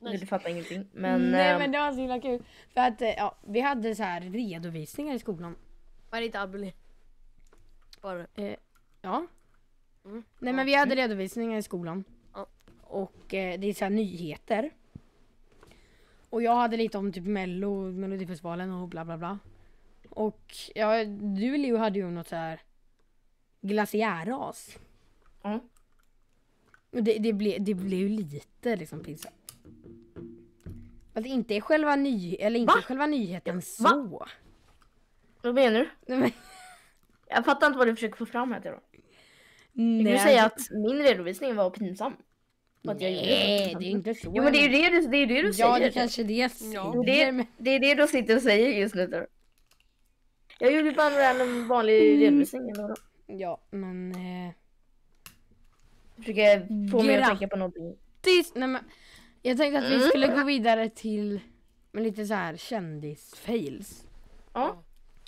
du 0.00 0.26
fattar 0.26 0.50
ingenting. 0.50 0.86
Men, 0.92 1.30
nej 1.30 1.50
ehm, 1.50 1.58
men 1.58 1.72
det 1.72 1.78
var 1.78 1.92
så 1.92 1.98
himla 1.98 2.20
kul. 2.20 2.44
För 2.74 2.80
att 2.80 3.02
eh, 3.02 3.08
ja, 3.08 3.38
vi 3.46 3.60
hade 3.60 3.94
så 3.94 4.02
här 4.02 4.20
redovisningar 4.20 5.14
i 5.14 5.18
skolan. 5.18 5.56
Var 6.10 6.20
det 6.20 6.26
inte 6.26 6.40
Amelie? 6.40 6.72
Var 8.00 8.26
det? 8.34 8.56
Ja. 9.02 9.26
Mm. 10.04 10.22
Nej 10.38 10.52
men 10.52 10.66
vi 10.66 10.74
hade 10.74 10.94
redovisningar 10.94 11.58
i 11.58 11.62
skolan. 11.62 12.04
Och 12.94 13.34
eh, 13.34 13.60
det 13.60 13.66
är 13.66 13.74
så 13.74 13.84
här 13.84 13.90
nyheter. 13.90 14.70
Och 16.30 16.42
jag 16.42 16.54
hade 16.54 16.76
lite 16.76 16.98
om 16.98 17.12
typ 17.12 17.24
mello, 17.24 17.92
melodifestivalen 17.92 18.70
och 18.72 18.88
bla 18.88 19.04
bla 19.04 19.18
bla. 19.18 19.38
Och 20.10 20.54
ja, 20.74 21.04
du 21.04 21.56
Leo 21.56 21.76
hade 21.76 21.98
ju 21.98 22.10
något 22.10 22.28
så 22.28 22.36
här 22.36 22.60
glaciärras. 23.60 24.78
Och 26.90 27.02
det, 27.02 27.18
det, 27.18 27.32
blev, 27.32 27.64
det 27.64 27.74
blev 27.74 27.98
ju 28.00 28.08
lite 28.08 28.76
liksom 28.76 29.00
pinsamt. 29.00 29.54
Det 31.12 31.28
inte 31.28 31.60
själva 31.60 31.96
ny, 31.96 32.34
eller 32.34 32.60
inte 32.60 32.74
Va? 32.74 32.82
själva 32.82 33.06
nyheten 33.06 33.56
Va? 33.56 33.62
så. 33.62 34.26
Vad 35.42 35.54
menar 35.54 35.90
du? 36.06 36.30
Jag 37.28 37.44
fattar 37.44 37.66
inte 37.66 37.78
vad 37.78 37.88
du 37.88 37.94
försöker 37.94 38.16
få 38.16 38.26
fram 38.26 38.52
här 38.52 38.60
till 38.60 38.70
då. 38.70 38.80
Du 39.72 39.82
nej, 39.82 40.04
kan 40.04 40.12
ju 40.12 40.18
säga 40.18 40.44
att 40.44 40.60
min 40.70 41.02
redovisning 41.02 41.56
var 41.56 41.70
pinsam. 41.70 42.16
Att 42.88 43.00
jag 43.00 43.10
gjorde 43.10 43.26
nej, 43.26 43.76
det. 43.78 43.84
är 43.86 43.90
inte 43.90 44.14
så. 44.14 44.32
Jo 44.36 44.42
men 44.44 44.52
det 44.52 44.58
är 44.58 44.68
det 44.68 45.00
du, 45.00 45.06
det 45.08 45.16
är 45.16 45.26
det 45.26 45.42
du 45.42 45.48
Ja, 45.48 45.52
säger. 45.74 45.80
det 45.86 45.92
kanske 45.92 46.22
är 46.22 46.24
det 46.24 46.32
jag 46.32 46.50
Ja. 46.74 46.92
säger, 47.06 47.32
det, 47.32 47.46
det 47.58 47.70
är 47.70 47.80
det 47.80 47.94
du 47.94 48.08
sitter 48.08 48.36
och 48.36 48.42
säger 48.42 48.80
just 48.80 48.94
nu. 48.94 49.06
Då. 49.06 49.26
Jag 50.58 50.72
gjorde 50.72 50.90
bara 50.92 51.30
en 51.30 51.68
vanlig 51.68 52.22
redovisning. 52.22 52.70
Eller 52.70 52.82
vadå? 52.82 52.94
Ja, 53.26 53.60
men... 53.70 54.10
Eh, 54.12 54.52
Försöker 56.16 56.66
få 56.90 57.02
mig 57.02 57.16
att 57.22 57.28
tänka 57.28 57.48
på 57.48 57.56
någonting. 57.56 57.96
tis, 58.20 58.52
nej, 58.54 58.68
men 58.68 58.84
jag 59.42 59.56
tänkte 59.56 59.78
att 59.78 59.90
vi 59.90 59.94
Mm. 59.94 60.08
skulle 60.08 60.26
gå 60.26 60.44
vidare 60.44 60.88
till 60.88 61.40
lite 61.92 62.26
så 62.26 62.34
här 62.34 62.54
kändis-fails. 62.56 64.04
Ja, 64.54 64.82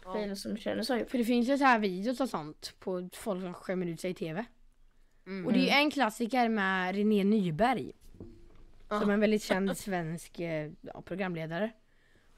Ja. 0.04 0.12
fel 0.12 0.36
som 0.36 0.56
känner 0.56 0.82
så. 0.82 1.04
För 1.08 1.18
det 1.18 1.24
finns 1.24 1.48
ju 1.48 1.58
så 1.58 1.64
här 1.64 1.78
videos 1.78 2.20
och 2.20 2.28
sånt 2.28 2.74
på 2.78 3.08
folk 3.14 3.42
som 3.42 3.54
skämmer 3.54 3.86
ut 3.86 4.00
sig 4.00 4.10
i 4.10 4.14
TV. 4.14 4.44
Mm. 5.26 5.46
Och 5.46 5.52
det 5.52 5.58
är 5.58 5.62
ju 5.62 5.68
en 5.68 5.90
klassiker 5.90 6.48
med 6.48 6.94
René 6.94 7.24
Nyberg. 7.24 7.92
Ja. 8.88 9.00
Som 9.00 9.10
är 9.10 9.14
en 9.14 9.20
väldigt 9.20 9.42
känd 9.42 9.76
svensk 9.76 10.40
eh, 10.40 10.70
ja, 10.80 11.02
programledare. 11.02 11.70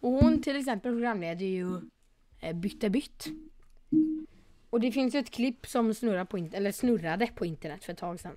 Och 0.00 0.10
hon 0.10 0.42
till 0.42 0.56
exempel 0.56 0.92
programleder 0.92 1.46
ju 1.46 1.80
eh, 2.40 2.56
Bytte 2.56 2.90
bytt. 2.90 3.26
Och 4.70 4.80
det 4.80 4.92
finns 4.92 5.14
ju 5.14 5.18
ett 5.18 5.30
klipp 5.30 5.66
som 5.66 5.94
snurrar 5.94 6.24
på 6.24 6.36
eller 6.52 6.72
snurrade 6.72 7.26
på 7.26 7.46
internet 7.46 7.84
för 7.84 7.92
ett 7.92 7.98
tag 7.98 8.20
sedan. 8.20 8.36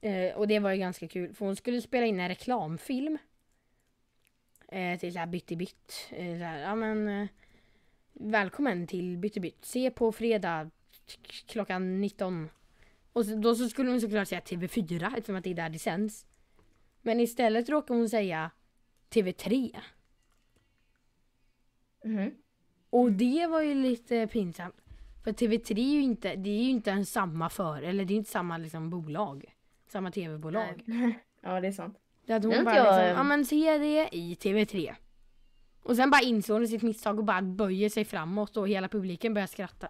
Eh, 0.00 0.36
och 0.36 0.48
det 0.48 0.58
var 0.58 0.70
ju 0.70 0.78
ganska 0.78 1.08
kul 1.08 1.34
för 1.34 1.46
hon 1.46 1.56
skulle 1.56 1.80
spela 1.80 2.06
in 2.06 2.20
en 2.20 2.28
reklamfilm. 2.28 3.18
Eh, 4.68 4.98
till 4.98 5.12
såhär 5.12 5.26
Bytte 5.26 5.56
bytt. 5.56 6.08
Eh, 6.10 6.38
så 6.38 6.44
här, 6.44 6.58
ja 6.58 6.74
men 6.74 7.08
eh, 7.08 7.28
Välkommen 8.20 8.86
till 8.86 9.18
Bytte 9.18 9.40
bytt. 9.40 9.64
Se 9.64 9.90
på 9.90 10.12
fredag 10.12 10.70
klockan 11.46 12.00
19. 12.00 12.50
Och 13.18 13.26
då 13.26 13.54
så 13.54 13.68
skulle 13.68 13.90
hon 13.90 14.00
såklart 14.00 14.28
säga 14.28 14.40
TV4 14.40 15.06
eftersom 15.16 15.36
att 15.36 15.44
det 15.44 15.50
är 15.50 15.54
där 15.54 15.68
det 15.68 15.78
sänds. 15.78 16.26
Men 17.02 17.20
istället 17.20 17.68
råkar 17.68 17.94
hon 17.94 18.08
säga 18.08 18.50
TV3. 19.10 19.76
Mhm. 22.04 22.30
Och 22.90 23.12
det 23.12 23.46
var 23.46 23.62
ju 23.62 23.74
lite 23.74 24.26
pinsamt. 24.26 24.74
För 25.24 25.32
TV3 25.32 25.78
är 25.78 25.92
ju 25.92 26.02
inte, 26.02 26.36
det 26.36 26.50
är 26.50 26.62
ju 26.62 26.70
inte 26.70 26.90
en 26.90 27.06
samma 27.06 27.48
för, 27.48 27.82
eller 27.82 28.04
det 28.04 28.14
är 28.14 28.16
inte 28.16 28.30
samma 28.30 28.58
liksom 28.58 28.90
bolag. 28.90 29.54
Samma 29.88 30.10
tv-bolag. 30.10 30.84
Ja 31.40 31.60
det 31.60 31.68
är 31.68 31.72
sant. 31.72 31.98
Det 32.26 32.32
att 32.32 32.44
hon 32.44 32.54
Men 32.54 32.64
bara 32.64 32.76
jag, 32.76 32.84
liksom, 32.84 33.04
ehm, 33.04 33.16
ja 33.16 33.22
men 33.22 33.44
se 33.46 33.78
det 33.78 34.08
i 34.12 34.34
TV3. 34.34 34.94
Och 35.82 35.96
sen 35.96 36.10
bara 36.10 36.22
insåg 36.22 36.58
hon 36.58 36.68
sitt 36.68 36.82
misstag 36.82 37.18
och 37.18 37.24
bara 37.24 37.42
böjer 37.42 37.88
sig 37.88 38.04
framåt 38.04 38.56
och 38.56 38.68
hela 38.68 38.88
publiken 38.88 39.34
börjar 39.34 39.46
skratta. 39.46 39.88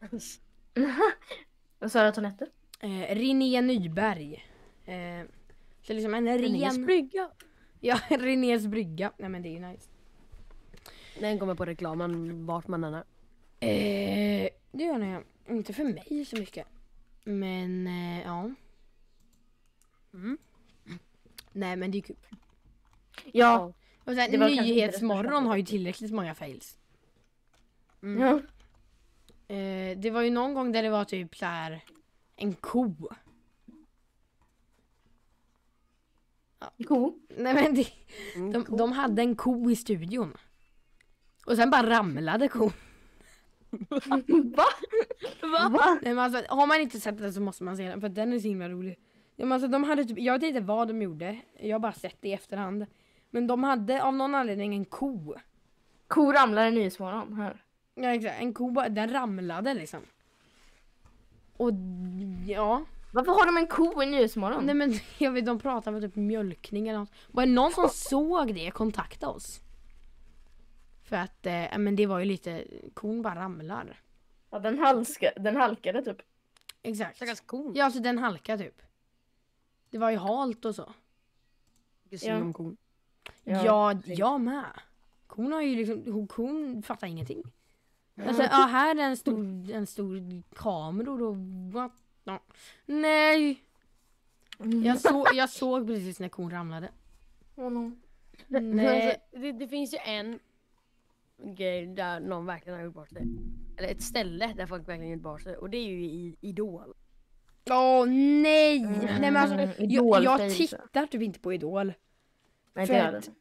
Vad 1.78 1.92
sa 1.92 2.02
du 2.02 2.08
att 2.08 2.16
hon 2.16 2.24
hette? 2.24 2.46
Eh, 2.80 3.14
René 3.14 3.60
Nyberg. 3.60 4.44
Eh, 4.84 5.26
så 5.82 5.92
liksom 5.92 6.14
en 6.14 6.28
René's 6.28 6.74
ren... 6.74 6.86
brygga. 6.86 7.30
Ja, 7.80 8.00
Renés 8.10 8.66
brygga. 8.66 9.12
Nej 9.16 9.28
men 9.28 9.42
det 9.42 9.48
är 9.48 9.52
ju 9.52 9.66
nice. 9.66 9.88
Den 11.20 11.38
kommer 11.38 11.54
på 11.54 11.64
reklamen 11.64 12.46
vart 12.46 12.68
man 12.68 12.84
än 12.84 12.94
är. 12.94 13.04
Eh, 13.60 14.48
det 14.72 14.84
gör 14.84 14.98
den 14.98 15.24
Inte 15.48 15.72
för 15.72 15.84
mig 15.84 16.24
så 16.24 16.36
mycket. 16.36 16.66
Men 17.24 17.86
eh, 17.86 18.22
ja. 18.22 18.50
Mm. 20.14 20.38
Nej 21.52 21.76
men 21.76 21.90
det 21.90 21.98
är 21.98 22.02
kul. 22.02 22.16
Ja. 23.32 23.72
Och 24.04 24.14
sen, 24.14 24.30
Nyhetsmorgon 24.30 25.46
har 25.46 25.56
ju 25.56 25.62
tillräckligt 25.62 26.12
många 26.12 26.34
fails. 26.34 26.78
Mm. 28.02 28.22
ja. 28.22 28.40
Eh, 29.48 29.98
det 29.98 30.10
var 30.10 30.22
ju 30.22 30.30
någon 30.30 30.54
gång 30.54 30.72
där 30.72 30.82
det 30.82 30.90
var 30.90 31.04
typ 31.04 31.36
så 31.36 31.46
här 31.46 31.84
en 32.36 32.54
ko. 32.54 32.94
Ko. 36.88 37.18
Nej 37.28 37.54
men 37.54 37.74
det, 37.74 37.86
de, 38.52 38.76
de 38.76 38.92
hade 38.92 39.22
en 39.22 39.36
ko 39.36 39.70
i 39.70 39.76
studion. 39.76 40.36
Och 41.46 41.56
sen 41.56 41.70
bara 41.70 41.90
ramlade 41.90 42.48
kon. 42.48 42.72
Va? 44.52 44.66
Va? 45.42 45.98
Nej, 46.02 46.14
men 46.14 46.18
alltså, 46.18 46.54
har 46.54 46.66
man 46.66 46.80
inte 46.80 47.00
sett 47.00 47.18
den 47.18 47.34
så 47.34 47.40
måste 47.40 47.64
man 47.64 47.76
se 47.76 47.88
den 47.88 48.00
för 48.00 48.08
den 48.08 48.32
är 48.32 48.38
så 48.38 48.48
himla 48.48 48.68
rolig. 48.68 48.98
Ja, 49.36 49.46
men 49.46 49.52
alltså, 49.52 49.68
de 49.68 49.84
hade 49.84 50.04
typ, 50.04 50.18
jag 50.18 50.34
vet 50.34 50.42
inte 50.42 50.60
vad 50.60 50.88
de 50.88 51.02
gjorde, 51.02 51.38
jag 51.60 51.74
har 51.74 51.80
bara 51.80 51.92
sett 51.92 52.16
det 52.20 52.28
i 52.28 52.32
efterhand. 52.32 52.86
Men 53.30 53.46
de 53.46 53.64
hade 53.64 54.02
av 54.02 54.14
någon 54.14 54.34
anledning 54.34 54.74
en 54.74 54.84
ko. 54.84 55.34
Ko 56.06 56.32
ramlar 56.32 56.66
i 56.66 56.70
Nyhetsmorgon 56.70 57.32
här. 57.32 57.64
Ja 58.02 58.14
exakt, 58.14 58.40
en 58.40 58.54
ko 58.54 58.70
bara, 58.70 58.88
den 58.88 59.12
ramlade 59.12 59.74
liksom. 59.74 60.00
Och 61.56 61.70
ja, 62.46 62.84
Varför 63.12 63.32
har 63.32 63.46
de 63.46 63.56
en 63.56 63.66
ko 63.66 64.02
i 64.02 64.06
Nyhetsmorgon? 64.06 64.66
nej 64.66 64.74
men 64.74 64.92
jag 65.18 65.30
vet 65.30 65.46
de 65.46 65.58
pratar 65.58 65.92
om 65.92 66.00
typ 66.00 66.16
mjölkning 66.16 66.88
eller 66.88 66.98
något. 66.98 67.12
Var 67.28 67.46
det 67.46 67.52
någon 67.52 67.72
som 67.72 67.88
såg 67.88 68.54
det, 68.54 68.70
kontakta 68.70 69.28
oss. 69.28 69.60
För 71.04 71.16
att, 71.16 71.46
eh, 71.46 71.78
men 71.78 71.96
det 71.96 72.06
var 72.06 72.18
ju 72.18 72.24
lite, 72.24 72.64
kon 72.94 73.22
bara 73.22 73.34
ramlar. 73.34 74.00
Ja, 74.50 74.58
den, 74.58 74.78
halska, 74.78 75.32
den 75.36 75.56
halkade 75.56 76.02
typ. 76.04 76.16
Exakt. 76.82 77.16
Stackars 77.16 77.40
kon. 77.40 77.72
Ja 77.74 77.84
alltså 77.84 78.00
den 78.00 78.18
halkar 78.18 78.58
typ. 78.58 78.82
Det 79.90 79.98
var 79.98 80.10
ju 80.10 80.16
halt 80.16 80.64
och 80.64 80.74
så. 80.74 80.92
Vilken 82.02 82.18
synd 82.18 82.38
Ja. 82.40 82.44
om 82.44 82.52
kon. 82.52 82.76
Ja, 83.44 83.64
Ja, 83.64 84.00
jag 84.04 84.40
med. 84.40 84.64
Kon 85.26 85.52
har 85.52 85.62
ju 85.62 85.76
liksom, 85.76 86.12
hon, 86.12 86.26
kon 86.26 86.82
fattar 86.82 87.06
ingenting. 87.06 87.42
Alltså, 88.26 88.42
ja 88.42 88.68
här 88.70 88.96
är 88.96 89.00
en 89.00 89.16
stor, 89.16 89.70
en 89.70 89.86
stor 89.86 90.42
kameror 90.54 91.22
och 91.22 91.36
what? 91.72 91.92
Ja. 92.24 92.40
Nej! 92.86 93.62
Jag, 94.84 95.00
så, 95.00 95.26
jag 95.34 95.50
såg 95.50 95.86
precis 95.86 96.20
när 96.20 96.28
kon 96.28 96.50
ramlade. 96.50 96.88
No. 97.54 97.92
Nej. 98.48 99.16
Det, 99.30 99.52
det 99.52 99.68
finns 99.68 99.94
ju 99.94 99.98
en 99.98 100.38
grej 101.42 101.86
där 101.86 102.20
någon 102.20 102.46
verkligen 102.46 102.78
har 102.78 102.84
gjort 102.84 102.94
bort 102.94 103.10
sig. 103.10 103.22
Eller 103.76 103.88
ett 103.88 104.02
ställe 104.02 104.52
där 104.56 104.66
folk 104.66 104.88
verkligen 104.88 105.12
gjort 105.12 105.22
bort 105.22 105.42
sig. 105.42 105.56
Och 105.56 105.70
det 105.70 105.78
är 105.78 105.86
ju 105.88 106.04
i 106.04 106.36
Idol. 106.40 106.94
Åh 107.70 108.06
nej! 108.42 108.80
nej 108.80 109.18
men 109.20 109.36
alltså, 109.36 109.54
Mm, 109.54 109.70
jag, 109.78 110.22
jag 110.22 110.50
tittar 110.50 111.06
typ 111.06 111.22
inte 111.22 111.40
på 111.40 111.52
Idol. 111.52 111.92
Nej, 112.74 112.86
För 112.86 112.94
jag 112.94 113.14
att- 113.14 113.24
det. 113.24 113.32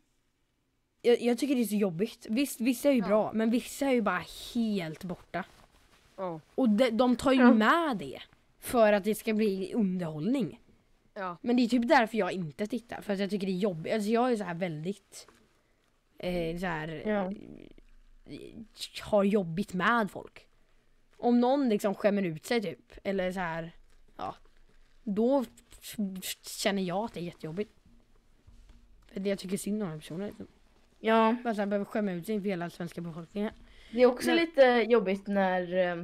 Jag, 1.08 1.22
jag 1.22 1.38
tycker 1.38 1.56
det 1.56 1.62
är 1.62 1.66
så 1.66 1.76
jobbigt. 1.76 2.26
Visst, 2.30 2.62
vissa 2.62 2.90
är 2.90 2.94
ju 2.94 3.00
Ja. 3.00 3.08
bra, 3.08 3.32
men 3.34 3.50
vissa 3.50 3.86
är 3.86 3.92
ju 3.94 4.02
bara 4.02 4.24
helt 4.56 5.04
borta. 5.04 5.46
Ja. 6.16 6.40
Och 6.56 6.70
de, 6.70 6.90
de 6.90 7.16
tar 7.16 7.32
ju 7.32 7.40
Ja. 7.42 7.54
med 7.54 7.98
det. 7.98 8.20
För 8.60 8.94
att 8.94 9.04
det 9.04 9.16
ska 9.16 9.34
bli 9.34 9.74
underhållning. 9.74 10.60
Ja. 11.14 11.38
Men 11.42 11.56
det 11.58 11.64
är 11.64 11.68
typ 11.68 11.88
därför 11.88 12.18
jag 12.18 12.32
inte 12.32 12.68
tittar. 12.68 13.02
För 13.02 13.14
att 13.14 13.20
jag 13.20 13.30
tycker 13.30 13.48
det 13.48 13.54
är 13.54 13.58
jobbigt. 13.58 13.94
Alltså 13.94 14.10
jag 14.10 14.32
är 14.32 14.36
så 14.36 14.44
här 14.44 14.56
väldigt... 14.56 15.28
Eh, 16.20 16.58
så 16.60 16.66
här, 16.66 16.88
Ja. 17.06 17.32
eh, 18.26 18.40
har 19.02 19.24
jobbigt 19.24 19.74
med 19.74 20.12
folk. 20.12 20.48
Om 21.18 21.40
någon 21.40 21.70
liksom 21.70 21.96
skämmer 21.96 22.24
ut 22.24 22.46
sig 22.46 22.62
typ. 22.62 22.92
Eller 23.04 23.32
så 23.32 23.40
här, 23.40 23.72
ja. 24.18 24.36
Då 25.04 25.46
känner 26.42 26.82
jag 26.82 27.06
att 27.06 27.14
det 27.14 27.20
är 27.20 27.24
jättejobbigt. 27.24 27.72
För 29.12 29.20
det 29.20 29.30
jag 29.30 29.40
tycker 29.40 29.58
synd 29.58 29.84
om 29.84 29.90
den 29.90 30.00
personen. 30.00 30.28
Liksom. 30.28 30.48
Ja, 31.08 31.36
så 31.44 31.50
här, 31.50 31.66
behöver 31.66 31.86
skämma 31.86 32.12
ut 32.12 32.26
sig 32.26 32.36
inför 32.36 32.50
hela 32.50 32.70
svenska 32.70 33.02
befolkningen. 33.02 33.52
det 33.92 34.02
är 34.02 34.06
också 34.06 34.28
Men- 34.30 34.36
lite 34.36 34.62
jobbigt 34.88 35.28
när, 35.28 35.78
eh, 35.78 36.04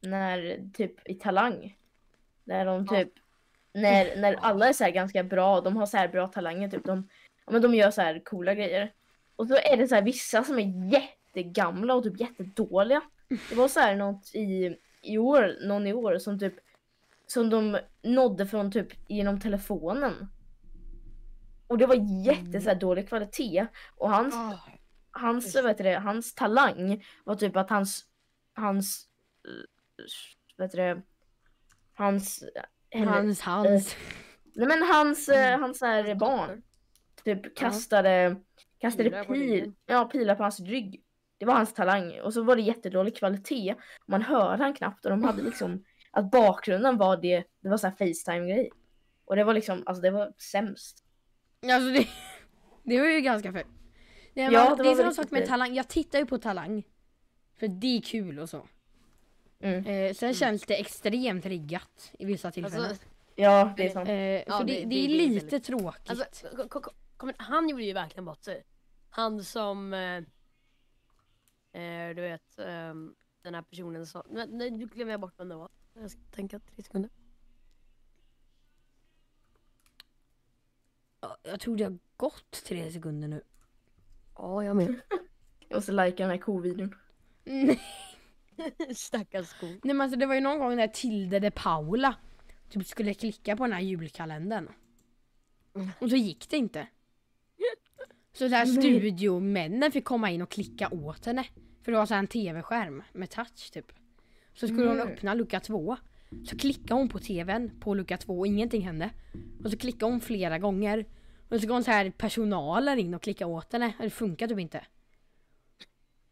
när 0.00 0.60
typ 0.74 1.08
i 1.08 1.14
Talang. 1.14 1.76
När 2.44 2.64
de 2.66 2.86
Ja. 2.90 2.96
typ, 2.96 3.12
när, 3.72 4.16
när 4.20 4.34
alla 4.34 4.68
är 4.68 4.72
så 4.72 4.84
här 4.84 4.90
ganska 4.90 5.24
bra, 5.24 5.60
de 5.60 5.76
har 5.76 5.86
så 5.86 5.96
här 5.96 6.08
bra 6.08 6.28
talanger 6.28 6.68
typ. 6.68 6.84
De, 6.84 7.08
ja, 7.46 7.52
men 7.52 7.62
de 7.62 7.74
gör 7.74 7.90
så 7.90 8.00
här 8.00 8.20
coola 8.24 8.54
grejer. 8.54 8.92
Och 9.36 9.46
så 9.48 9.54
är 9.54 9.76
det 9.76 9.88
så 9.88 9.94
här 9.94 10.02
vissa 10.02 10.44
som 10.44 10.58
är 10.58 10.92
jättegamla 10.92 11.94
och 11.94 12.02
typ 12.04 12.20
jättedåliga. 12.20 13.02
Det 13.48 13.54
var 13.54 13.68
så 13.68 13.80
här 13.80 13.96
något 13.96 14.34
i, 14.34 14.76
i 15.02 15.18
år, 15.18 15.54
någon 15.68 15.86
i 15.86 15.92
år 15.92 16.18
som 16.18 16.38
typ 16.38 16.54
som 17.26 17.50
de 17.50 17.78
nådde 18.02 18.46
från 18.46 18.72
typ 18.72 18.88
genom 19.08 19.40
telefonen. 19.40 20.12
Och 21.74 21.78
det 21.78 21.86
var 21.86 22.24
jätte 22.26 22.60
så 22.60 22.68
här, 22.68 22.76
dålig 22.76 23.08
kvalitet. 23.08 23.66
Och 23.96 24.10
hans 24.10 24.34
Ah, 24.34 24.58
hans, 25.10 25.56
heter 25.56 25.84
det, 25.84 25.98
hans 25.98 26.34
talang 26.34 27.04
var 27.24 27.34
typ 27.34 27.56
att 27.56 27.70
hans, 27.70 28.04
hans, 28.54 29.06
eh, 30.58 30.62
heter 30.64 30.78
det, 30.78 31.02
hans, 31.94 32.44
henne- 32.90 33.10
Hans, 33.10 33.40
hans. 33.40 33.96
nej 34.54 34.68
men 34.68 34.82
hans, 34.82 35.28
eh, 35.28 35.60
hans 35.60 35.80
här 35.80 36.14
barn, 36.14 36.62
typ 37.24 37.56
kastade, 37.56 38.36
kastade 38.78 39.10
Pilar 39.10 39.24
pil, 39.24 39.72
ja, 39.86 40.04
pilar 40.04 40.34
på 40.34 40.42
hans 40.42 40.60
rygg. 40.60 41.02
Det 41.38 41.46
var 41.46 41.54
hans 41.54 41.74
talang. 41.74 42.20
Och 42.20 42.34
så 42.34 42.42
var 42.42 42.56
det 42.56 42.62
jättedålig 42.62 43.16
kvalitet. 43.16 43.74
Man 44.06 44.22
hörde 44.22 44.62
han 44.62 44.74
knappt 44.74 45.04
och 45.04 45.10
de 45.10 45.24
hade 45.24 45.42
liksom 45.42 45.84
att 46.10 46.30
bakgrunden 46.30 46.96
var 46.96 47.16
det, 47.16 47.44
det 47.60 47.68
var 47.68 47.76
så 47.76 47.86
här 47.86 47.94
Facetime-grej. 47.94 48.70
Och 49.24 49.36
det 49.36 49.44
var 49.44 49.54
liksom, 49.54 49.82
alltså 49.86 50.02
det 50.02 50.10
var 50.10 50.32
sämst. 50.38 51.03
Alltså 51.70 51.90
det, 51.92 52.08
det 52.82 53.00
var 53.00 53.06
ju 53.06 53.20
ganska 53.20 53.52
fett. 53.52 53.66
Nej, 54.34 54.52
Ja, 54.52 54.68
men 54.68 54.76
det 54.78 54.82
det 54.82 54.90
är 54.90 54.94
samma 54.94 55.12
sak 55.12 55.30
med 55.30 55.46
talang. 55.46 55.74
Jag 55.74 55.88
tittar 55.88 56.18
ju 56.18 56.26
på 56.26 56.38
talang. 56.38 56.82
För 57.56 57.68
det 57.68 57.96
är 57.96 58.00
kul 58.00 58.38
och 58.38 58.50
så. 58.50 58.66
Mm. 59.60 59.86
Eh, 59.86 60.14
sen 60.14 60.34
känns 60.34 60.62
det 60.62 60.74
extremt 60.80 61.46
riggat 61.46 62.12
i 62.18 62.24
vissa 62.24 62.50
tillfällen. 62.50 62.86
Alltså, 62.88 63.04
Ja, 63.36 63.74
det 63.76 63.86
är 63.86 63.90
sant. 63.90 64.08
eh, 64.08 64.14
ja, 64.16 64.58
för 64.58 64.64
det, 64.64 64.72
det- 64.72 64.80
det, 64.80 64.86
det- 64.86 65.04
är 65.04 65.08
lite 65.08 65.40
väldigt- 65.44 65.64
tråkigt. 65.64 66.10
alltså, 66.10 66.24
han 67.36 67.68
gjorde 67.68 67.84
ju 67.84 67.92
verkligen 67.92 68.24
bort 68.24 68.42
sig. 68.44 68.64
Han 69.10 69.44
som, 69.44 69.94
eh, 69.94 70.16
eh, 71.82 72.14
du 72.14 72.22
vet, 72.22 72.58
eh, 72.58 72.94
den 73.42 73.54
här 73.54 73.62
personen 73.62 74.06
nej, 74.30 74.46
nej 74.50 74.70
nu 74.70 74.86
glömmer 74.86 75.12
jag 75.12 75.20
bort 75.20 75.34
vem 75.38 75.48
det 75.48 75.54
var. 75.54 75.68
Jag 75.94 76.10
ska 76.10 76.20
tänka 76.30 76.58
tre 76.58 76.82
sekunder. 76.82 77.10
Jag 81.44 81.60
tror 81.60 81.76
det 81.76 81.84
har 81.84 81.98
gått 82.16 82.64
tre 82.64 82.92
sekunder 82.92 83.28
nu. 83.28 83.42
Ja, 84.36 84.64
jag 84.64 84.76
med. 84.76 84.94
Jag 85.68 85.76
måste 85.76 85.92
likea 85.92 86.26
den 86.26 86.30
här 86.30 86.38
kovideon. 86.38 86.94
Nej 87.44 87.80
Stackars 88.94 89.46
sko. 89.48 89.66
men 89.82 90.00
alltså 90.00 90.18
det 90.18 90.26
var 90.26 90.34
ju 90.34 90.40
någon 90.40 90.58
gång 90.58 90.76
när 90.76 90.88
Tilde 90.88 91.38
de 91.38 91.50
Paula 91.50 92.14
typ 92.70 92.86
skulle 92.86 93.14
klicka 93.14 93.56
på 93.56 93.64
den 93.64 93.72
här 93.72 93.80
julkalendern. 93.80 94.68
Och 95.98 96.10
så 96.10 96.16
gick 96.16 96.50
det 96.50 96.56
inte. 96.56 96.86
Så 98.32 98.48
där 98.48 98.66
Nej. 98.66 98.76
studiomännen 98.76 99.92
fick 99.92 100.04
komma 100.04 100.30
in 100.30 100.42
och 100.42 100.50
klicka 100.50 100.88
åt 100.92 101.26
henne. 101.26 101.44
För 101.82 101.92
det 101.92 101.98
var 101.98 102.06
så 102.06 102.14
en 102.14 102.26
tv-skärm 102.26 103.02
med 103.12 103.30
touch 103.30 103.70
typ. 103.72 103.92
Så 104.54 104.68
skulle 104.68 104.86
hon 104.86 104.96
Nej. 104.96 105.06
öppna 105.06 105.34
lucka 105.34 105.60
två. 105.60 105.96
Så 106.44 106.58
klickade 106.58 106.94
hon 106.94 107.08
på 107.08 107.18
tvn 107.18 107.80
på 107.80 107.94
lucka 107.94 108.16
två 108.16 108.38
och 108.38 108.46
ingenting 108.46 108.82
hände. 108.82 109.10
Och 109.64 109.70
så 109.70 109.76
klickade 109.76 110.12
hon 110.12 110.20
flera 110.20 110.58
gånger. 110.58 111.06
Och 111.48 111.60
så 111.60 111.66
går 111.66 111.82
så 111.82 111.90
här 111.90 112.10
personalen 112.10 112.98
in 112.98 113.14
och 113.14 113.22
klickar 113.22 113.46
åt 113.46 113.72
henne. 113.72 113.92
Det 113.98 114.10
funkar 114.10 114.48
typ 114.48 114.58
inte. 114.58 114.84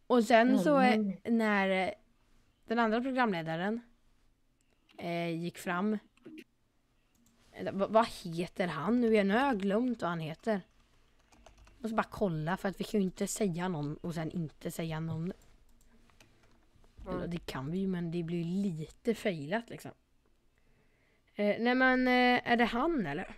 Och 0.07 0.25
sen 0.25 0.59
så 0.59 0.81
eh, 0.81 1.33
när 1.33 1.68
eh, 1.88 1.90
den 2.66 2.79
andra 2.79 3.01
programledaren 3.01 3.81
eh, 4.98 5.29
gick 5.29 5.59
fram. 5.59 5.98
Eh, 7.53 7.72
vad- 7.72 8.07
heter 8.25 8.66
han 8.66 9.01
nu 9.01 9.12
igen? 9.12 9.29
Nu 9.29 9.35
har 9.35 9.46
jag 9.46 9.61
glömt 9.61 10.03
vad 10.03 10.11
han 10.11 10.20
heter. 10.20 10.61
Jag 11.77 11.83
måste 11.83 11.94
bara 11.94 12.03
kolla 12.11 12.57
för 12.57 12.68
att 12.68 12.81
vi 12.81 12.85
kan 12.85 13.01
ju 13.01 13.05
inte 13.07 13.27
säga 13.27 13.68
någon 13.68 13.96
och 13.96 14.14
sen 14.14 14.31
inte 14.31 14.70
säga 14.70 15.01
någon. 15.01 15.33
Eller 17.09 17.27
det 17.27 17.46
kan 17.46 17.70
vi 17.70 17.79
ju 17.79 17.87
men 17.87 18.11
det 18.11 18.22
blir 18.22 18.44
lite 18.44 19.14
failat 19.14 19.70
liksom. 19.70 19.90
Eh, 21.35 21.57
nej 21.61 21.75
men 21.75 22.09
eh, 22.09 22.51
är 22.53 22.57
det 22.57 22.64
han 22.64 23.07
eller? 23.07 23.35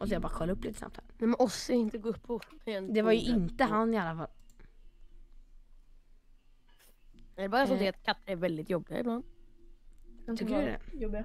Och 0.00 0.08
så 0.08 0.14
jag 0.14 0.22
bara 0.22 0.32
kolla 0.32 0.52
upp 0.52 0.64
lite 0.64 0.78
snabbt 0.78 0.96
här. 0.96 1.04
Nej 1.18 1.26
men 1.28 1.36
Ossi 1.38 1.72
inte 1.72 1.98
gå 1.98 2.08
upp 2.08 2.22
på 2.22 2.40
en 2.64 2.92
Det 2.94 3.02
var 3.02 3.12
ju 3.12 3.20
inte 3.20 3.64
han 3.64 3.94
i 3.94 3.98
alla 3.98 4.16
fall. 4.16 4.28
Det 7.34 7.42
är 7.42 7.48
bara 7.48 7.66
så 7.66 7.74
Eh. 7.74 7.88
att 7.88 8.02
katter 8.04 8.32
är 8.32 8.36
väldigt 8.36 8.70
jobbiga 8.70 9.00
ibland. 9.00 9.24
Tycker 10.26 10.44
du 10.60 10.66
det? 10.66 10.80
Jobbiga. 10.92 11.24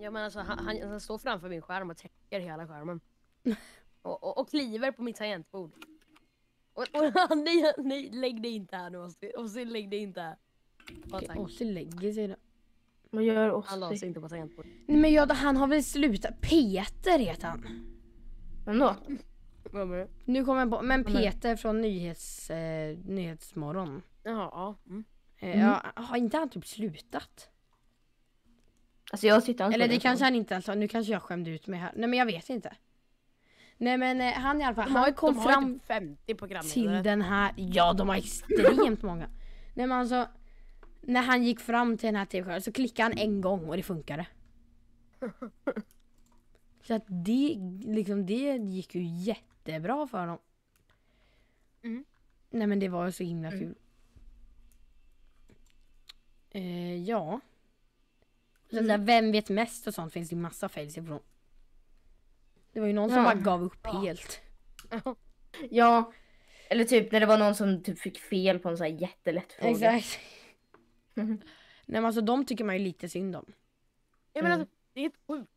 Ja 0.00 0.10
men 0.10 0.24
alltså 0.24 0.40
han, 0.40 0.58
han, 0.58 0.82
han 0.82 1.00
står 1.00 1.18
framför 1.18 1.48
min 1.48 1.62
skärm 1.62 1.90
och 1.90 1.96
täcker 1.96 2.40
hela 2.40 2.66
skärmen. 2.66 3.00
Och, 4.02 4.24
och, 4.24 4.38
och 4.38 4.50
kliver 4.50 4.92
på 4.92 5.02
mitt 5.02 5.16
tangentbord. 5.16 5.72
Och, 6.72 6.82
och 6.82 7.36
nej, 7.38 7.72
nej, 7.78 8.10
lägg 8.12 8.42
dig 8.42 8.50
inte 8.54 8.76
här 8.76 8.90
nu 8.90 8.98
Ossi. 8.98 9.32
Ossi 9.36 9.64
lägg 9.64 9.90
dig 9.90 9.98
inte 9.98 10.20
här. 10.20 10.36
Och 11.36 11.50
så 11.50 11.64
lägger 11.64 12.12
sig 12.12 12.28
då. 12.28 12.36
Vad 13.10 13.22
gör 13.22 13.62
Han 13.66 13.80
la 13.80 13.88
sig 13.88 13.96
Ossi? 13.96 14.06
inte 14.06 14.20
på 14.20 14.28
tangentbordet. 14.28 14.72
Nej 14.86 14.96
men 14.98 15.12
ja, 15.12 15.32
han 15.32 15.56
har 15.56 15.66
väl 15.66 15.84
slutat. 15.84 16.40
Peter 16.40 17.18
heter 17.18 17.48
han. 17.48 17.93
Vem 18.64 18.78
då? 18.78 18.96
Vad 19.70 19.88
menar 19.88 20.02
du? 20.02 20.32
Nu 20.32 20.44
kommer 20.44 20.60
jag 20.60 20.70
på, 20.70 20.82
men 20.82 21.04
Peter 21.04 21.56
från 21.56 21.80
nyhets, 21.80 22.50
eh, 22.50 22.98
Nyhetsmorgon. 23.04 24.02
Jaha, 24.22 24.48
ja. 24.52 24.76
Mm. 24.86 25.04
Eh, 25.38 25.60
ja, 25.60 25.82
har 25.96 26.16
inte 26.16 26.36
han 26.36 26.48
typ 26.48 26.66
slutat? 26.66 27.48
Alltså 29.12 29.26
jag 29.26 29.42
sitter 29.42 29.72
Eller 29.72 29.88
det 29.88 30.00
kanske 30.00 30.24
han 30.24 30.34
inte 30.34 30.56
alltså, 30.56 30.74
nu 30.74 30.88
kanske 30.88 31.12
jag 31.12 31.22
skämde 31.22 31.50
ut 31.50 31.66
mig 31.66 31.80
här. 31.80 31.92
Nej 31.96 32.08
men 32.08 32.18
jag 32.18 32.26
vet 32.26 32.50
inte. 32.50 32.76
Nej 33.78 33.98
men 33.98 34.20
eh, 34.20 34.32
han 34.32 34.60
i 34.60 34.64
alla 34.64 34.74
fall, 34.74 34.88
De 34.88 34.94
har, 34.94 35.02
han 35.02 35.14
kom 35.14 35.34
de 35.34 35.40
har 35.40 35.52
fram 35.52 35.74
typ 35.74 35.86
50 35.86 36.26
till 36.26 36.36
programledare. 36.36 37.02
den 37.02 37.22
här, 37.22 37.52
ja 37.56 37.92
de 37.92 38.08
har 38.08 38.16
extremt 38.16 39.02
många. 39.02 39.28
Nej 39.74 39.86
men 39.86 39.92
alltså, 39.92 40.28
när 41.00 41.22
han 41.22 41.42
gick 41.42 41.60
fram 41.60 41.98
till 41.98 42.06
den 42.06 42.16
här 42.16 42.24
tv-skärmen 42.24 42.62
så 42.62 42.72
klickade 42.72 43.08
han 43.08 43.18
en 43.18 43.40
gång 43.40 43.68
och 43.68 43.76
det 43.76 43.82
funkade. 43.82 44.26
Så 46.86 46.94
att 46.94 47.04
det, 47.08 47.56
liksom 47.84 48.26
det 48.26 48.56
gick 48.56 48.94
ju 48.94 49.02
jättebra 49.04 50.06
för 50.06 50.26
dem. 50.26 50.38
Mm. 51.82 52.04
Nej 52.50 52.66
men 52.66 52.78
det 52.80 52.88
var 52.88 53.06
ju 53.06 53.12
så 53.12 53.22
himla 53.24 53.48
Mm. 53.48 53.60
kul. 53.60 53.74
Eh, 56.50 57.02
ja. 57.02 57.40
Så 58.70 58.76
Mm. 58.78 58.88
där, 58.88 58.98
vem 58.98 59.32
vet 59.32 59.48
mest 59.48 59.86
och 59.86 59.94
sånt 59.94 60.12
finns 60.12 60.30
det 60.30 60.36
massa 60.36 60.68
fails 60.68 60.98
ifrån. 60.98 61.20
Det 62.72 62.80
var 62.80 62.86
ju 62.86 62.92
någon 62.92 63.08
som 63.08 63.18
Ja. 63.18 63.24
bara 63.24 63.34
gav 63.34 63.62
upp 63.62 63.78
Ja. 63.82 64.00
helt. 64.00 64.40
Ja. 65.70 66.12
Eller 66.70 66.84
typ 66.84 67.12
när 67.12 67.20
det 67.20 67.26
var 67.26 67.38
någon 67.38 67.54
som 67.54 67.82
typ 67.82 67.98
fick 67.98 68.18
fel 68.18 68.58
på 68.58 68.68
en 68.68 68.76
sån 68.76 68.84
här 68.86 68.92
jättelätt 69.00 69.52
fråga. 69.52 69.92
Exakt. 69.96 70.20
Nej 71.14 71.38
men 71.86 72.04
alltså 72.04 72.20
de 72.20 72.46
tycker 72.46 72.64
man 72.64 72.78
ju 72.78 72.84
lite 72.84 73.08
synd 73.08 73.36
om. 73.36 73.44
Ja, 74.32 74.42
men 74.42 74.46
Mm. 74.46 74.60
alltså, 74.60 74.74
det 74.92 75.00
är 75.00 75.02
helt 75.02 75.16
sjukt. 75.26 75.50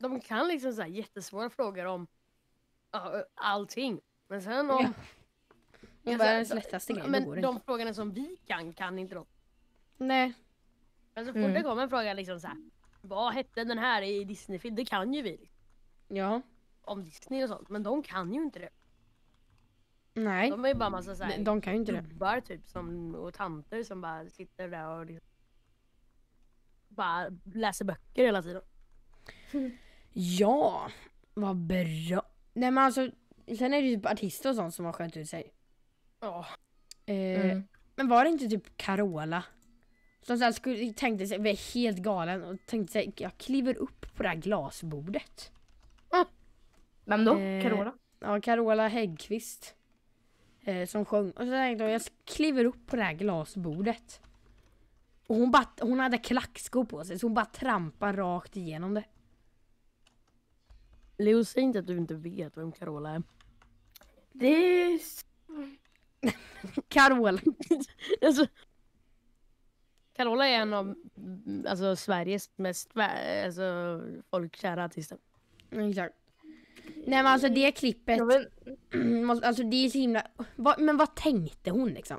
De 0.00 0.20
kan 0.20 0.48
liksom 0.48 0.72
så 0.72 0.80
här 0.82 0.88
jättesvåra 0.88 1.50
frågor 1.50 1.84
om 1.84 2.06
ja, 2.90 3.24
allting. 3.34 4.00
Men 4.28 4.42
sen 4.42 4.70
om... 4.70 4.94
Ja. 6.02 6.16
Världens 6.16 6.48
de- 6.48 6.54
lättaste 6.54 6.92
grej, 6.92 7.02
det 7.02 7.10
Men 7.10 7.24
de 7.42 7.54
inte. 7.54 7.64
frågorna 7.66 7.94
som 7.94 8.12
vi 8.12 8.36
kan, 8.46 8.72
kan 8.72 8.98
inte 8.98 9.14
de. 9.14 9.26
Nej. 9.96 10.32
Men 11.14 11.24
så 11.26 11.32
fort 11.32 11.36
Mm. 11.36 11.52
det 11.54 11.62
kommer 11.62 11.82
en 11.82 11.88
fråga 11.90 12.14
liksom 12.14 12.40
så 12.40 12.46
här. 12.48 12.56
Vad 13.00 13.34
hette 13.34 13.64
den 13.64 13.78
här 13.78 14.02
i 14.02 14.24
Disney-film? 14.24 14.74
Det 14.74 14.84
kan 14.84 15.14
ju 15.14 15.22
vi. 15.22 15.50
Ja. 16.08 16.40
om 16.82 17.04
Disney 17.04 17.42
och 17.42 17.48
sånt. 17.48 17.68
Men 17.68 17.82
de 17.82 18.02
kan 18.02 18.34
ju 18.34 18.42
inte 18.42 18.58
det. 18.58 18.68
Nej. 20.14 20.50
De 20.50 20.64
är 20.64 20.68
ju 20.68 20.74
bara 20.74 20.90
massa 20.90 21.14
så 21.16 21.24
här, 21.24 21.36
De, 21.38 21.44
de 21.44 21.60
kan 21.60 21.72
ju 21.72 21.78
inte 21.80 21.92
det. 21.92 21.98
gubbar 22.00 22.40
typ 22.40 22.68
som, 22.68 23.14
och 23.14 23.34
tanter 23.34 23.82
som 23.82 24.00
bara 24.00 24.28
sitter 24.28 24.68
där 24.68 24.86
och 24.88 25.06
liksom, 25.06 25.28
bara 26.88 27.26
läser 27.54 27.84
böcker 27.84 28.24
hela 28.24 28.42
tiden. 28.42 28.62
Ja. 30.12 30.90
Vad 31.34 31.56
bra. 31.56 32.22
Nej 32.52 32.70
men 32.70 32.84
alltså. 32.84 33.10
Sen 33.58 33.74
är 33.74 33.82
det 33.82 33.88
ju 33.88 33.96
typ 33.96 34.06
artister 34.06 34.50
och 34.50 34.56
sånt 34.56 34.74
som 34.74 34.84
har 34.84 34.92
skönt 34.92 35.16
ut 35.16 35.28
sig. 35.28 35.52
Ja. 36.20 36.46
Eh, 37.06 37.14
Mm. 37.40 37.64
Men 37.96 38.08
var 38.08 38.24
det 38.24 38.30
inte 38.30 38.48
typ 38.48 38.76
Carola? 38.76 39.44
Som 40.22 40.40
här 40.40 40.52
skulle, 40.52 40.92
tänkte 40.92 41.26
sig, 41.26 41.38
var 41.38 41.74
helt 41.74 41.98
galen 41.98 42.44
och 42.44 42.66
tänkte 42.66 42.92
sig, 42.92 43.12
jag 43.16 43.38
kliver 43.38 43.76
upp 43.76 44.14
på 44.14 44.22
det 44.22 44.28
här 44.28 44.36
glasbordet. 44.36 45.52
Vem 47.04 47.24
då? 47.24 47.38
Eh, 47.38 47.62
Carola? 47.62 47.94
Ja, 48.20 48.40
Carola 48.40 48.88
Häggkvist. 48.88 49.74
Eh, 50.60 50.86
som 50.86 51.04
sjöng. 51.04 51.30
Och 51.30 51.44
så 51.44 51.50
tänkte 51.50 51.84
jag, 51.84 51.92
jag 51.92 52.02
kliver 52.24 52.64
upp 52.64 52.86
på 52.86 52.96
det 52.96 53.02
här 53.02 53.12
glasbordet. 53.12 54.20
Och 55.26 55.36
hon, 55.36 55.50
bara, 55.50 55.66
hon 55.80 56.00
hade 56.00 56.18
klackskor 56.18 56.84
på 56.84 57.04
sig 57.04 57.18
så 57.18 57.26
hon 57.26 57.34
bara 57.34 57.44
trampar 57.44 58.12
rakt 58.12 58.56
igenom 58.56 58.94
det. 58.94 59.04
Leo, 61.20 61.44
säg 61.44 61.62
inte 61.62 61.78
att 61.78 61.86
du 61.86 61.96
inte 61.96 62.14
vet 62.14 62.56
vem 62.56 62.72
Carola 62.72 63.10
är. 63.10 63.22
Det 64.32 64.46
är... 64.46 65.00
Carola. 66.88 67.40
alltså, 68.22 68.46
Carola 70.12 70.46
är 70.46 70.54
en 70.54 70.74
av 70.74 70.94
alltså, 71.66 71.96
Sveriges 71.96 72.50
mest 72.56 72.90
alltså, 72.96 74.00
folkkära 74.30 74.84
artister. 74.84 75.18
Exakt. 75.70 76.14
Nej 76.94 77.22
men 77.22 77.26
alltså 77.26 77.48
det 77.48 77.72
klippet, 77.72 78.20
alltså 79.42 79.62
det 79.62 79.76
är 79.76 79.90
så 79.90 79.98
himla... 79.98 80.26
Vad, 80.56 80.80
men 80.80 80.96
vad 80.96 81.14
tänkte 81.14 81.70
hon 81.70 81.88
liksom? 81.88 82.18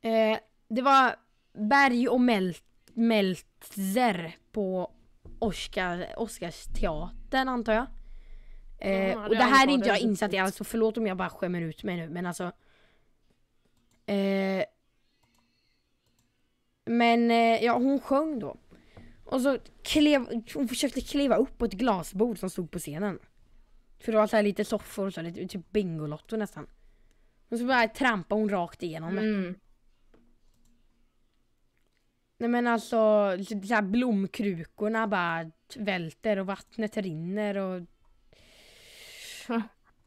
Eh, 0.00 0.38
det 0.68 0.82
var 0.82 1.16
Berg 1.52 2.08
och 2.08 2.20
Mel- 2.20 2.54
Meltzer 2.94 4.36
på 4.52 4.92
Oscar, 5.40 6.06
Oscarsteatern 6.16 7.48
antar 7.48 7.72
jag. 7.72 7.86
Eh, 8.78 9.10
Ja, 9.10 9.24
och 9.24 9.30
det 9.30 9.36
det 9.36 9.42
här 9.44 9.66
är 9.68 9.70
inte 9.70 9.88
jag 9.88 10.00
insatt 10.00 10.32
i 10.32 10.38
alls 10.38 10.56
så 10.56 10.64
förlåt 10.64 10.98
om 10.98 11.06
jag 11.06 11.16
bara 11.16 11.30
skämmer 11.30 11.60
ut 11.62 11.82
mig 11.84 11.96
nu 11.96 12.08
men 12.08 12.26
alltså. 12.26 12.52
Eh, 14.06 14.64
men 16.84 17.30
eh, 17.30 17.64
ja 17.64 17.74
hon 17.74 18.00
sjöng 18.00 18.38
då. 18.38 18.56
Och 19.24 19.40
så 19.40 19.58
klev, 19.82 20.26
hon 20.54 20.68
försökte 20.68 21.00
kliva 21.00 21.36
upp 21.36 21.58
på 21.58 21.64
ett 21.64 21.72
glasbord 21.72 22.38
som 22.38 22.50
stod 22.50 22.70
på 22.70 22.78
scenen. 22.78 23.18
För 23.98 24.12
det 24.12 24.18
var 24.18 24.26
så 24.26 24.36
här 24.36 24.42
lite 24.42 24.64
soffor 24.64 25.06
och 25.06 25.14
så, 25.14 25.22
lite, 25.22 25.46
typ 25.46 25.70
Bingolotto 25.70 26.36
nästan. 26.36 26.66
Och 27.48 27.58
så 27.58 27.64
bara 27.66 27.88
trampade 27.88 28.40
hon 28.40 28.48
rakt 28.50 28.82
igenom. 28.82 29.18
Mm. 29.18 29.54
Nej 32.40 32.48
men 32.48 32.66
alltså, 32.66 32.96
så 33.44 33.74
här 33.74 33.82
blomkrukorna 33.82 35.06
bara 35.06 35.50
välter 35.76 36.38
och 36.38 36.46
vattnet 36.46 36.96
rinner 36.96 37.56
och... 37.56 37.82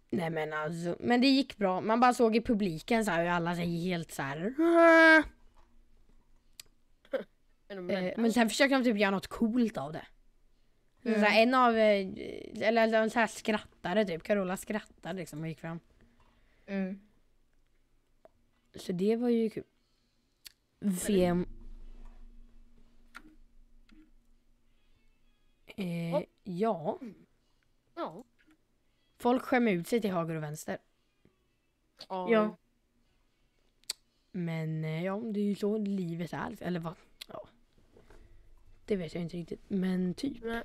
Nej 0.09 0.29
men 0.29 0.53
alltså, 0.53 0.95
men 0.99 1.21
det 1.21 1.27
gick 1.27 1.57
bra. 1.57 1.81
Man 1.81 1.99
bara 1.99 2.13
såg 2.13 2.35
i 2.35 2.41
publiken 2.41 3.05
så 3.05 3.11
här 3.11 3.23
hur 3.23 3.29
alla 3.29 3.55
säger 3.55 3.81
helt 3.81 4.11
så 4.11 4.21
här. 4.21 4.53
Eh, 7.69 8.13
men 8.17 8.33
sen 8.33 8.49
försökte 8.49 8.75
de 8.75 8.83
typ 8.83 8.97
göra 8.97 9.11
något 9.11 9.27
coolt 9.27 9.77
av 9.77 9.93
det. 9.93 10.05
Så 11.03 11.09
här, 11.09 11.41
en 11.41 11.53
av, 11.53 11.77
eh, 11.77 12.07
eller 12.61 12.83
eller 12.83 13.09
så 13.09 13.19
här 13.19 13.27
skrattade 13.27 14.05
typ, 14.05 14.23
Carola 14.23 14.57
skrattade 14.57 15.19
liksom 15.19 15.41
och 15.41 15.47
gick 15.47 15.59
fram. 15.59 15.79
Mm. 16.65 16.99
Så 18.75 18.91
det 18.91 19.15
var 19.15 19.29
ju 19.29 19.49
kul. 19.49 19.63
Vem... 20.79 21.47
Eh, 25.75 26.23
ja, 26.43 26.99
ja. 27.95 28.23
folk 29.17 29.43
skämmer 29.43 29.71
ut 29.71 29.87
sig 29.87 30.01
till 30.01 30.11
höger 30.11 30.35
och 30.35 30.43
vänster. 30.43 30.77
Ja. 32.09 32.57
Men 34.31 34.83
eh, 34.83 35.05
ja, 35.05 35.17
det 35.17 35.39
är 35.39 35.43
ju 35.43 35.55
så 35.55 35.77
livet 35.77 36.33
är. 36.33 36.55
Eller 36.59 36.79
vad? 36.79 36.95
Ja. 37.27 37.47
Det 38.85 38.95
vet 38.95 39.13
jag 39.13 39.23
inte 39.23 39.37
riktigt. 39.37 39.61
Men 39.67 40.13
typ. 40.13 40.43
Nej. 40.43 40.63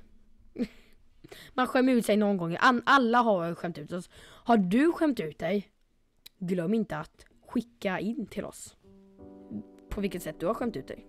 Man 1.53 1.67
skämmer 1.67 1.93
ut 1.93 2.05
sig 2.05 2.17
någon 2.17 2.37
gång. 2.37 2.57
Alla 2.85 3.17
har 3.17 3.55
skämt 3.55 3.77
ut 3.77 3.91
oss. 3.91 4.09
Har 4.15 4.57
du 4.57 4.91
skämt 4.91 5.19
ut 5.19 5.39
dig? 5.39 5.71
Glöm 6.37 6.73
inte 6.73 6.97
att 6.97 7.25
skicka 7.45 7.99
in 7.99 8.25
till 8.25 8.45
oss. 8.45 8.77
På 9.89 10.01
vilket 10.01 10.23
sätt 10.23 10.39
du 10.39 10.45
har 10.45 10.53
skämt 10.53 10.75
ut 10.75 10.87
dig. 10.87 11.07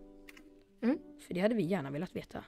Mm. 0.82 0.98
För 1.20 1.34
det 1.34 1.40
hade 1.40 1.54
vi 1.54 1.62
gärna 1.62 1.90
velat 1.90 2.16
veta. 2.16 2.44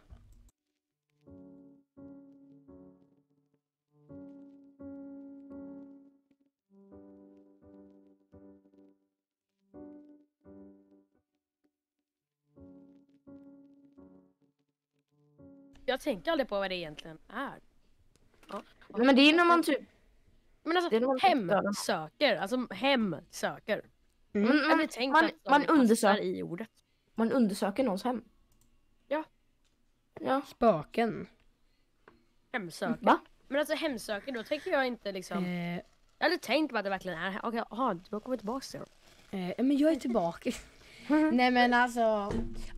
Jag 15.92 16.00
tänker 16.00 16.31
aldrig 16.31 16.48
på 16.48 16.59
vad 16.59 16.70
det 16.70 16.74
egentligen 16.76 17.18
är. 17.28 17.61
Men 18.88 19.16
det 19.16 19.22
är 19.22 19.37
när 19.37 19.44
man 19.44 19.62
typ... 19.62 19.78
Men 20.62 20.76
alltså 20.76 20.90
Det 20.90 20.96
är 20.96 21.00
nog 21.00 21.16
inte 21.16 21.46
bra. 21.46 21.57
hemsöker, 21.61 22.37
alltså 22.37 22.66
hemsöker. 22.70 23.83
Mm. 24.33 24.48
Man, 24.48 24.57
Jag 24.59 24.68
man, 25.09 25.14
hade 25.14 25.33
man, 25.50 25.61
man, 25.61 25.66
undersöker, 25.66 26.22
i 26.22 26.42
ordet. 26.42 26.68
man 27.14 27.33
undersöker 27.33 27.85
någons 27.85 28.05
hem. 28.05 28.24
Ja. 29.09 29.24
Ja. 30.20 30.42
Spöken. 30.46 31.26
Hemsöker. 32.52 33.05
Va? 33.05 33.20
Men 33.48 33.59
alltså 33.61 33.74
hemsöker, 33.74 34.33
då 34.33 34.42
tänker 34.42 34.70
jag 34.70 34.87
inte 34.87 35.12
liksom... 35.12 35.44
Eh, 35.44 35.81
Jag 36.18 36.24
hade 36.26 36.38
tänkt 36.38 36.72
på 36.72 36.78
att 36.78 36.85
det 36.85 36.90
verkligen 36.90 37.18
är... 37.18 37.40
Okej, 37.42 37.62
aha, 37.70 37.94
du 37.94 38.16
har 38.16 38.20
kommit 38.20 38.40
tillbaka 38.40 38.66
till 38.66 38.81
eh, 39.31 39.64
men 39.64 39.76
jag 39.76 39.92
är 39.92 39.96
tillbaka. 39.96 40.50
Nej 41.33 41.50
men 41.50 41.74
alltså. 41.74 42.33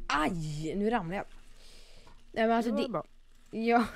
Aj! 0.09 0.75
Nu 0.77 0.91
ramlade 0.91 1.17
jag. 1.17 1.27
Nej 2.35 2.47
men 2.47 2.57
alltså 2.57 2.73
Det 2.73 2.83
det, 2.83 2.89
bra. 2.89 3.05
ja. 3.51 3.79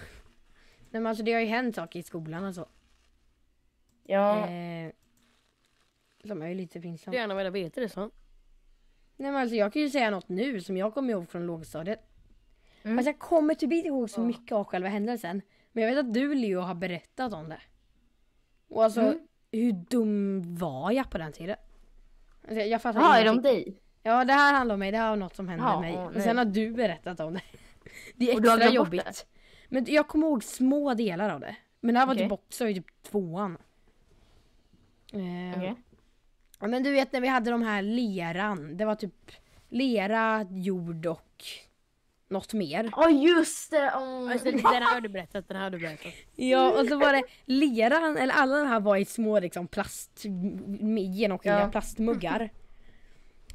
Nej 0.91 1.03
men 1.03 1.07
alltså 1.07 1.25
det 1.25 1.33
har 1.33 1.41
ju 1.41 1.47
hänt 1.47 1.75
saker 1.75 1.99
i 2.01 2.03
skolan 2.03 2.45
och 2.45 2.55
så. 2.55 2.67
Ja. 4.05 4.49
Eh, 4.49 4.93
som 6.25 6.43
är 6.43 6.49
ju 6.49 6.55
lite 6.55 6.81
pinsamt. 6.81 7.01
skulle 7.01 7.17
gärna 7.17 7.35
vilja 7.35 7.51
veta 7.51 7.81
det 7.81 7.89
så. 7.89 8.01
Nej 8.01 9.33
men 9.33 9.37
alltså 9.37 9.57
jag 9.57 9.73
kan 9.73 9.83
ju 9.83 9.91
säga 9.91 10.11
något 10.11 10.29
nu 10.29 10.61
som 10.61 10.77
jag 10.77 10.95
kommer 10.95 11.11
ihåg 11.13 11.29
från 11.31 11.47
lågstadiet. 11.47 12.01
Mm. 12.83 12.97
Fast 12.97 13.07
jag 13.07 13.19
kommer 13.19 13.55
typ 13.55 13.73
inte 13.73 13.89
ihåg 13.89 14.11
så 14.11 14.21
mycket 14.21 14.53
av 14.53 14.65
själva 14.65 14.89
händelsen. 14.89 15.43
Men 15.73 15.85
jag 15.85 15.91
vet 15.95 15.99
att 16.07 16.15
du 16.15 16.35
Leo 16.35 16.61
har 16.61 16.75
berättat 16.75 17.33
om 17.33 17.49
det. 17.49 17.61
Och 18.69 18.85
alltså 18.85 19.01
Mm. 19.01 19.19
hur 19.53 19.73
dum 19.73 20.43
var 20.57 20.91
jag 20.93 21.11
på 21.11 21.19
den 21.19 21.33
tiden? 21.33 21.57
Alltså, 22.49 22.61
jag 22.61 22.83
fattar 22.83 23.01
Jaha, 23.01 23.19
är 23.21 23.25
det 23.25 23.31
om 23.31 23.43
dig? 23.43 23.81
Ja 24.03 24.25
det 24.25 24.33
här 24.33 24.55
handlar 24.55 24.75
om 24.75 24.79
mig, 24.79 24.91
det 24.93 24.99
här 24.99 25.09
var 25.11 25.17
något 25.17 25.35
som 25.35 25.49
hände 25.49 25.65
Ja, 25.65 25.81
mig. 25.81 25.97
Och 25.99 26.23
sen 26.23 26.39
har 26.39 26.45
du 26.45 26.73
berättat 26.73 27.21
om 27.21 27.35
det. 27.35 27.41
Det 28.15 28.31
är 28.31 28.35
Och 28.35 28.43
du 28.43 28.49
har 28.49 28.57
extra 28.59 28.73
jobbigt. 28.75 29.27
Men 29.69 29.85
jag 29.89 30.09
kommer 30.09 30.27
ihåg 30.27 30.45
små 30.45 30.95
delar 30.95 31.31
av 31.31 31.41
det. 31.41 31.57
Men 31.81 31.95
det 31.95 31.99
här 32.01 32.07
var 32.07 32.15
Okej. 32.15 32.25
typ 32.25 32.33
också 32.33 32.69
i 32.69 32.75
typ 32.75 33.03
tvåan. 33.03 33.59
Eh, 35.13 35.59
Okej. 35.59 35.75
Ja 36.61 36.67
men 36.67 36.83
du 36.83 36.93
vet 36.93 37.13
när 37.13 37.21
vi 37.21 37.29
hade 37.29 37.51
de 37.51 37.63
här 37.63 37.83
leran. 37.83 38.77
Det 38.77 38.85
var 38.85 38.95
typ 38.95 39.31
lera, 39.69 40.47
jord 40.51 41.07
och 41.07 41.45
något 42.29 42.53
mer. 42.55 42.91
Ja 42.97 43.11
just 43.11 43.71
det! 43.71 43.93
åh. 43.97 44.33
Alltså, 44.33 44.51
den 44.51 44.65
här 44.65 44.81
har 44.81 45.01
du 45.01 45.09
berättat, 45.09 45.49
den 45.49 45.57
här 45.57 45.65
har 45.65 45.71
du 45.71 45.79
berättat. 45.79 46.13
Ja 46.37 46.81
och 46.81 46.87
så 46.87 46.99
var 46.99 47.13
det 47.13 47.23
leran, 47.45 48.17
eller 48.17 48.35
alla 48.35 48.59
de 48.59 48.69
här 48.69 48.81
var 48.81 48.97
i 48.97 49.05
små 49.05 49.41
liksom 49.41 49.67
plast, 49.69 50.25
genomskinliga 51.11 51.61
Ja. 51.61 51.69
plastmuggar. 51.69 52.51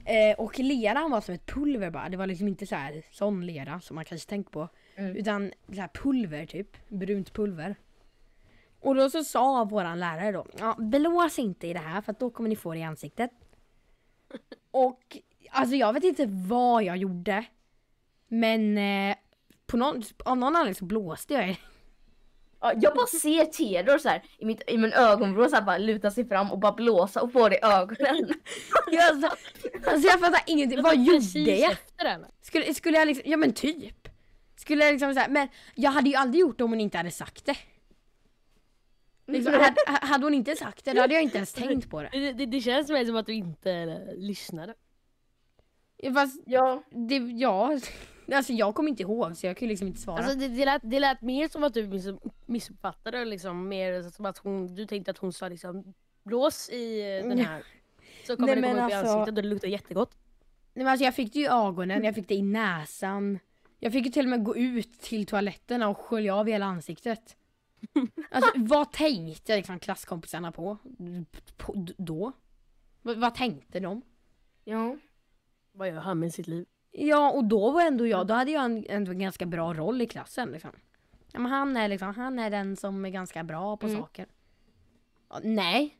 Eh, 0.05 0.35
och 0.37 0.59
leran 0.59 1.11
var 1.11 1.21
som 1.21 1.35
ett 1.35 1.45
pulver 1.45 1.89
bara. 1.89 2.09
Det 2.09 2.17
var 2.17 2.27
liksom 2.27 2.47
inte 2.47 2.67
så 2.67 2.75
här 2.75 3.03
sån 3.11 3.45
lera 3.45 3.79
som 3.81 3.95
man 3.95 4.05
kanske 4.05 4.29
tänker 4.29 4.51
på. 4.51 4.69
Mm. 4.95 5.15
Utan 5.15 5.51
så 5.67 5.81
här 5.81 5.89
pulver 5.93 6.45
typ, 6.45 6.77
brunt 6.87 7.33
pulver. 7.33 7.75
Och 8.79 8.95
då 8.95 9.09
så 9.09 9.23
sa 9.23 9.63
våran 9.63 9.99
lärare 9.99 10.31
då, 10.31 10.45
ja, 10.59 10.75
blås 10.79 11.39
inte 11.39 11.67
i 11.67 11.73
det 11.73 11.79
här 11.79 12.01
för 12.01 12.11
att 12.11 12.19
då 12.19 12.29
kommer 12.29 12.49
ni 12.49 12.55
få 12.55 12.73
det 12.73 12.79
i 12.79 12.83
ansiktet. 12.83 13.31
Och 14.71 15.17
alltså 15.49 15.75
jag 15.75 15.93
vet 15.93 16.03
inte 16.03 16.25
vad 16.25 16.83
jag 16.83 16.97
gjorde. 16.97 17.45
Men 18.27 18.77
eh, 18.77 19.15
på 19.65 19.77
någon, 19.77 20.03
av 20.25 20.37
någon 20.37 20.55
anledning 20.55 20.75
så 20.75 20.85
blåste 20.85 21.33
jag 21.33 21.49
i 21.49 21.57
jag 22.81 22.93
bara 22.95 23.07
ser 23.07 23.45
Theodor 23.45 23.97
så 23.97 24.09
här 24.09 24.23
i, 24.37 24.45
mitt, 24.45 24.61
i 24.67 24.77
min 24.77 24.93
ögonvrå 24.93 25.49
så 25.49 25.55
här 25.55 25.61
bara 25.63 25.77
luta 25.77 26.11
sig 26.11 26.27
fram 26.27 26.51
och 26.51 26.59
bara 26.59 26.71
blåsa 26.71 27.21
och 27.21 27.31
få 27.31 27.49
det 27.49 27.55
i 27.55 27.59
ögonen. 27.63 28.33
Jag, 28.91 29.03
alltså, 29.09 29.27
alltså 29.87 30.07
jag 30.07 30.19
fattar 30.19 30.41
ingenting. 30.47 30.81
Vad 30.81 30.97
gjorde 30.97 31.39
jag? 31.39 31.75
Skulle, 32.41 32.73
skulle 32.73 32.97
jag 32.97 33.07
liksom, 33.07 33.31
ja 33.31 33.37
men 33.37 33.53
typ. 33.53 34.07
Skulle 34.55 34.85
jag 34.85 34.91
liksom 34.91 35.13
säga, 35.13 35.27
men 35.29 35.47
jag 35.75 35.91
hade 35.91 36.09
ju 36.09 36.15
aldrig 36.15 36.41
gjort 36.41 36.57
det 36.57 36.63
om 36.63 36.71
hon 36.71 36.81
inte 36.81 36.97
hade 36.97 37.11
sagt 37.11 37.45
det. 37.45 37.57
Liksom, 39.27 39.53
hade, 39.53 39.75
hade 39.87 40.25
hon 40.25 40.33
inte 40.33 40.55
sagt 40.55 40.85
det 40.85 40.93
då 40.93 41.01
hade 41.01 41.13
jag 41.13 41.23
inte 41.23 41.37
ens 41.37 41.53
tänkt 41.53 41.89
på 41.89 42.01
det. 42.01 42.09
Det, 42.11 42.33
det, 42.33 42.45
det 42.45 42.61
känns 42.61 42.89
mer 42.89 43.05
som 43.05 43.15
att 43.15 43.25
du 43.25 43.33
inte 43.33 43.71
eh, 43.71 44.15
lyssnade. 44.15 44.73
Fast 46.13 46.41
Ja. 46.45 46.83
det, 46.91 47.15
ja, 47.17 47.79
alltså 48.31 48.53
jag 48.53 48.75
kommer 48.75 48.89
inte 48.89 49.03
ihåg 49.03 49.37
så 49.37 49.45
jag 49.45 49.57
kan 49.57 49.65
ju 49.67 49.69
liksom 49.69 49.87
inte 49.87 49.99
svara. 50.01 50.17
Alltså 50.17 50.39
det, 50.39 50.47
det, 50.47 50.65
lät, 50.65 50.81
det 50.85 50.99
lät 50.99 51.21
mer 51.21 51.47
som 51.47 51.63
att 51.63 51.73
du 51.73 51.87
miss, 51.87 52.05
missuppfattade 52.45 53.25
liksom, 53.25 53.67
mer 53.67 54.09
som 54.09 54.25
att 54.25 54.37
hon, 54.37 54.75
du 54.75 54.85
tänkte 54.85 55.11
att 55.11 55.17
hon 55.17 55.33
sa 55.33 55.47
liksom 55.49 55.93
blås 56.23 56.69
i 56.69 57.01
den 57.23 57.39
här. 57.39 57.63
Så 58.27 58.35
kommer 58.35 58.47
Nej, 58.47 58.55
det 58.55 58.61
komma 58.61 58.85
upp 58.85 58.91
i 58.91 58.93
alltså- 58.93 59.13
ansiktet 59.13 59.37
och 59.37 59.43
det 59.43 59.49
luktar 59.49 59.67
jättegott. 59.67 60.17
Nej, 60.73 60.83
men 60.83 60.87
alltså 60.87 61.03
jag 61.05 61.15
fick 61.15 61.33
det 61.33 61.39
i 61.39 61.47
ögonen, 61.47 62.03
jag 62.03 62.15
fick 62.15 62.27
det 62.27 62.35
i 62.35 62.41
näsan. 62.41 63.39
Jag 63.79 63.91
fick 63.93 64.05
ju 64.05 64.11
till 64.11 64.25
och 64.25 64.29
med 64.29 64.43
gå 64.43 64.55
ut 64.57 65.01
till 65.01 65.25
toaletterna 65.25 65.89
och 65.89 65.97
skölja 65.97 66.35
av 66.35 66.47
hela 66.47 66.65
ansiktet. 66.65 67.37
Alltså 68.31 68.51
vad 68.55 68.91
tänkte 68.91 69.55
liksom 69.55 69.79
klasskompisarna 69.79 70.51
på? 70.51 70.77
på 71.57 71.87
då? 71.97 72.31
Vad, 73.01 73.17
vad 73.17 73.35
tänkte 73.35 73.79
de? 73.79 74.01
Ja. 74.63 74.97
Vad 75.71 75.87
gör 75.87 75.99
han 75.99 76.19
med 76.19 76.33
sitt 76.33 76.47
liv? 76.47 76.65
Ja 76.95 77.31
och 77.31 77.43
då 77.43 77.71
var 77.71 77.81
ändå 77.81 78.07
jag, 78.07 78.27
då 78.27 78.33
hade 78.33 78.51
jag 78.51 78.65
en, 78.65 78.85
en 78.89 79.19
ganska 79.19 79.45
bra 79.45 79.73
roll 79.73 80.01
i 80.01 80.07
klassen 80.07 80.49
liksom. 80.51 80.71
Ja, 81.31 81.39
men 81.39 81.51
han 81.51 81.77
är 81.77 81.87
liksom, 81.87 82.13
han 82.15 82.39
är 82.39 82.49
den 82.49 82.75
som 82.75 83.05
är 83.05 83.09
ganska 83.09 83.43
bra 83.43 83.77
på 83.77 83.87
Mm. 83.87 83.99
saker. 84.01 84.25
Ja, 85.29 85.39
nej. 85.43 85.97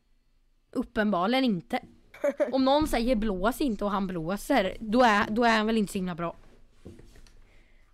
Uppenbarligen 0.72 1.44
inte. 1.44 1.80
Om 2.52 2.66
någon 2.66 2.88
säger 2.88 3.16
blås 3.16 3.62
inte 3.62 3.86
och 3.86 3.92
han 3.92 4.08
blåser, 4.08 4.78
då 4.80 5.02
är, 5.04 5.30
då 5.30 5.44
är 5.44 5.58
han 5.58 5.66
väl 5.66 5.78
inte 5.78 5.92
så 5.92 5.98
himla 5.98 6.16
bra. 6.16 6.36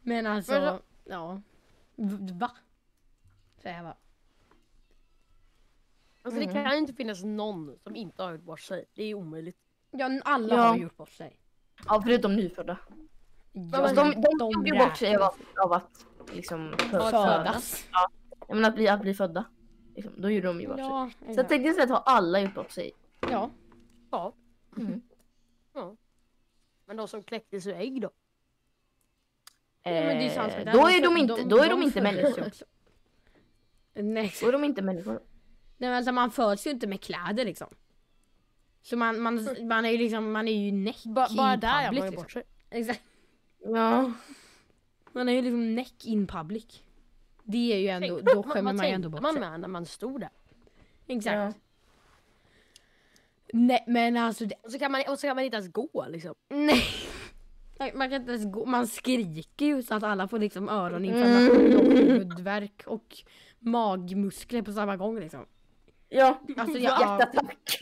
Men 0.02 0.26
alltså, 0.28 0.52
Men 0.52 0.62
så- 0.78 0.82
ja. 1.06 1.42
V- 1.96 2.34
Va? 2.40 2.52
Säger 3.62 3.76
jag 3.76 3.86
bara. 3.86 3.98
Alltså 6.22 6.40
det 6.42 6.54
kan 6.54 6.72
ju 6.72 6.78
inte 6.78 6.94
finnas 6.94 7.24
någon 7.24 7.78
som 7.84 7.96
inte 7.96 8.24
har 8.24 8.32
gjort 8.32 8.42
bort 8.42 8.60
sig. 8.62 8.86
Det 8.94 9.04
är 9.04 9.14
omöjligt. 9.14 9.58
Ja, 9.92 10.22
alla 10.26 10.56
Ja. 10.56 10.62
har 10.62 10.78
gjort 10.78 10.98
bort 10.98 11.10
sig. 11.10 11.40
Ja, 11.88 12.02
förutom 12.06 12.36
nyfödda. 12.36 12.78
Ja, 13.52 13.78
Fast 13.78 13.96
de, 13.96 14.12
de, 14.12 14.38
de 14.40 14.52
gjorde 14.68 14.80
bort 14.86 14.98
sig 14.98 15.16
av 15.16 15.22
att, 15.24 15.38
av 15.66 15.74
att 15.74 16.06
liksom 16.34 16.72
fö- 16.74 17.12
födas. 17.12 17.88
Jag 18.48 18.56
menar 18.56 18.70
att 18.70 18.76
bli, 18.76 18.88
att 18.88 19.02
bli 19.02 19.14
födda. 19.14 19.46
Liksom, 19.96 20.14
då 20.18 20.30
gjorde 20.30 20.48
de 20.48 20.62
ju 20.62 20.68
bort 20.68 20.78
sig. 20.78 20.86
Ja, 20.86 21.10
Så 21.36 21.44
tekniskt 21.44 21.80
sett 21.80 21.90
har 21.90 22.04
alla 22.06 22.40
gjort 22.40 22.54
bort 22.56 22.72
sig. 22.72 22.92
ja. 23.32 23.50
Ja. 24.12 24.34
Mm. 24.78 25.02
ja. 25.74 25.96
Men 26.86 26.98
de 26.98 27.08
som 27.08 27.24
kläcktes 27.24 27.68
ur 27.68 27.74
ägg 27.74 28.02
då? 28.02 28.10
Ja, 29.84 29.92
men 29.92 30.18
det 30.18 30.26
är 30.26 30.30
sant, 30.30 30.54
Eh, 30.58 30.74
då 30.74 30.88
är 30.90 31.02
de 31.02 31.18
inte, 31.18 31.44
då 31.44 31.58
är 31.64 31.70
de 31.70 31.84
inte 31.84 32.00
ju 32.00 32.04
människor. 32.04 32.48
också. 32.48 32.66
Nej, 33.94 34.34
Då 34.42 34.48
är 34.48 34.52
de 34.52 34.64
inte 34.64 34.82
människor. 34.82 35.14
nej 35.78 35.90
men 35.90 35.94
alltså 35.94 36.12
man 36.12 36.32
föds 36.32 36.68
ju 36.68 36.72
inte 36.72 36.88
med 36.88 37.02
kläder 37.02 37.46
liksom. 37.46 37.68
Så 38.82 38.98
man, 38.98 39.22
man, 39.22 39.48
man 39.64 39.86
är 39.86 39.90
ju 39.90 39.98
liksom, 39.98 40.32
man 40.32 40.48
är 40.48 40.66
ju 40.66 40.72
näck 40.72 41.04
Ba, 41.06 41.28
i 41.32 41.36
bara 41.36 41.58
där 41.58 41.86
public, 41.88 42.04
man 42.04 42.16
bort 42.16 42.32
sig. 42.32 42.44
Exakt. 42.70 43.02
Ja. 43.66 44.12
Man 45.12 45.30
är 45.30 45.34
ju 45.34 45.42
liksom 45.42 45.76
näck 45.76 46.06
in 46.06 46.28
public. 46.28 46.84
Det 47.44 47.74
är 47.74 47.78
ju 47.78 47.88
ändå, 47.88 48.20
då 48.20 48.44
skämmer 48.44 48.74
man 48.74 48.88
ju 48.88 48.94
ändå 48.94 49.10
bort 49.10 49.22
man 49.22 49.34
sig. 49.34 49.42
med 49.42 49.60
när 49.60 49.68
man 49.68 49.86
stod 49.86 50.20
där? 50.22 50.30
Exakt. 51.08 51.36
ja. 51.36 51.54
Nej 53.54 53.84
men 53.88 54.18
alltså 54.18 54.46
det, 54.46 54.56
Och 54.64 54.72
så 54.72 54.80
kan 54.80 54.92
man, 54.92 55.04
och 55.08 55.20
så 55.20 55.28
kan 55.28 55.36
man 55.36 55.46
inte 55.46 55.58
ens 55.58 55.72
gå 55.72 56.06
liksom. 56.10 56.36
nej. 56.50 56.84
Man 57.94 58.10
kan 58.10 58.22
inte 58.22 58.32
ens 58.32 58.54
gå, 58.54 58.66
man 58.66 58.88
skriker 58.88 59.66
ju 59.66 59.84
så 59.84 59.96
att 59.96 60.04
alla 60.04 60.28
får 60.28 60.40
liksom 60.40 60.70
öroninflammation 60.70 61.76
och 61.76 61.94
huvudvärk 61.94 62.84
och 62.86 63.18
magmuskler 63.60 64.62
på 64.62 64.72
samma 64.72 64.98
gång 64.98 65.20
liksom. 65.20 65.46
Ja. 66.10 66.40
Alltså 66.58 66.78
jag, 66.78 67.02
ja, 67.02 67.20
Hjärtattack. 67.20 67.82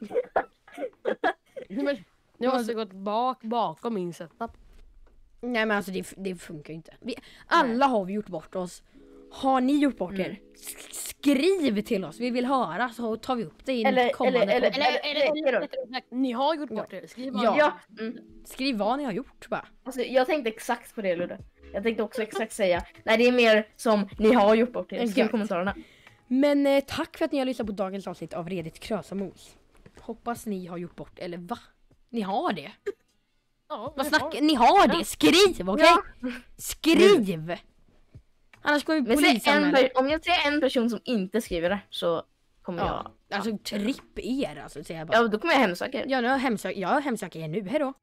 Men, 1.70 1.98
nu 2.38 2.48
måste 2.48 2.72
jag 2.72 2.76
gått 2.88 2.94
bak 2.94 3.42
bakom 3.42 3.94
min 3.94 4.14
setup. 4.14 4.52
nej 5.42 5.66
men 5.66 5.72
alltså 5.72 5.92
det, 5.92 6.14
det 6.18 6.36
funkar 6.36 6.74
ju 6.74 6.76
inte. 6.76 6.94
Vi, 7.02 7.16
alla 7.48 7.86
har 7.86 8.06
vi 8.06 8.14
gjort 8.14 8.28
bort 8.28 8.56
oss. 8.56 8.84
Har 9.32 9.62
ni 9.62 9.78
gjort 9.78 9.98
bort 9.98 10.14
er? 10.20 10.40
Sk- 10.56 10.94
Skriv 11.20 11.82
till 11.82 12.06
oss, 12.06 12.20
vi 12.20 12.30
vill 12.30 12.46
höra 12.46 12.90
så 12.90 13.16
tar 13.18 13.36
vi 13.36 13.44
upp 13.44 13.66
det 13.66 13.74
i 13.74 13.84
Eller- 13.84 14.10
kommande 14.10 14.40
eller- 14.40 14.56
eller-. 14.68 15.00
Eller, 15.04 15.48
eller, 15.58 16.02
ni 16.16 16.32
har 16.32 16.56
gjort 16.56 16.70
bort 16.70 16.90
det. 16.90 17.08
Skriv 17.12 17.34
vad 17.34 17.44
Ja. 17.46 17.52
ni- 17.54 17.60
Ja. 17.60 17.74
Mm. 18.00 18.18
Skriv 18.46 18.78
vad 18.78 18.98
ni 18.98 19.04
har 19.06 19.12
gjort 19.12 19.48
bara. 19.50 19.68
Alltså, 19.84 20.02
jag 20.02 20.28
tänkte 20.28 20.50
exakt 20.50 20.96
på 20.96 21.02
det 21.02 21.16
Ludde. 21.16 21.38
Jag 21.74 21.84
tänkte 21.84 22.04
också 22.04 22.22
exakt 22.22 22.54
säga. 22.54 22.84
Nej 23.04 23.18
det 23.18 23.28
är 23.28 23.32
mer 23.32 23.68
som 23.76 24.10
ni 24.20 24.34
har 24.34 24.56
gjort 24.56 24.72
bort 24.72 24.92
er. 24.92 24.98
Skriv 24.98 25.08
i 25.08 25.12
Exakt. 25.12 25.32
kommentarerna. 25.32 25.76
Men 26.28 26.68
eh, 26.68 26.84
tack 26.88 27.18
för 27.18 27.26
att 27.26 27.32
ni 27.32 27.40
har 27.40 27.46
lyssnat 27.46 27.68
på 27.68 27.74
dagens 27.74 28.08
avsnitt 28.08 28.34
av 28.34 28.50
Redigt 28.50 28.80
Krösamos. 28.80 29.56
Hoppas 30.08 30.46
ni 30.46 30.68
har 30.68 30.78
gjort 30.78 30.96
bort, 30.96 31.20
eller 31.20 31.38
va? 31.38 31.60
Ni 32.10 32.22
har 32.22 32.54
det? 32.54 32.72
Ja, 33.70 33.94
Vad 33.96 34.06
ni 34.06 34.10
snackar 34.10 34.42
Ni 34.42 34.56
har 34.56 34.88
det? 34.88 35.06
Skriv 35.06 35.70
okej? 35.70 35.96
Skriv! 36.58 37.56
Annars 38.62 38.84
kommer 38.84 39.02
vi 39.02 39.16
polisanmäla. 39.16 39.90
om 39.96 40.10
jag 40.10 40.24
ser 40.24 40.48
en 40.48 40.62
person 40.62 40.90
som 40.90 41.00
inte 41.04 41.42
skriver 41.42 41.70
det 41.70 41.80
så 41.90 42.24
kommer 42.62 42.80
Ja, 42.80 43.12
jag... 43.28 43.38
alltså 43.38 43.58
tripp 43.58 44.20
er 44.20 44.56
alltså 44.64 44.84
säger 44.84 45.00
jag 45.00 45.08
bara. 45.08 45.18
Ja 45.18 45.28
då 45.28 45.40
kommer 45.40 45.54
jag 45.54 45.62
hemsöka 45.62 46.02
er. 46.02 46.06
Ja, 46.08 46.22
nu 46.22 46.28
har 46.28 46.36
jag 46.36 46.40
hemsök, 46.40 46.78
jag 46.78 47.02
hemsöker 47.02 47.40
er 47.40 47.48
nu, 47.48 47.70
hejdå. 47.70 47.94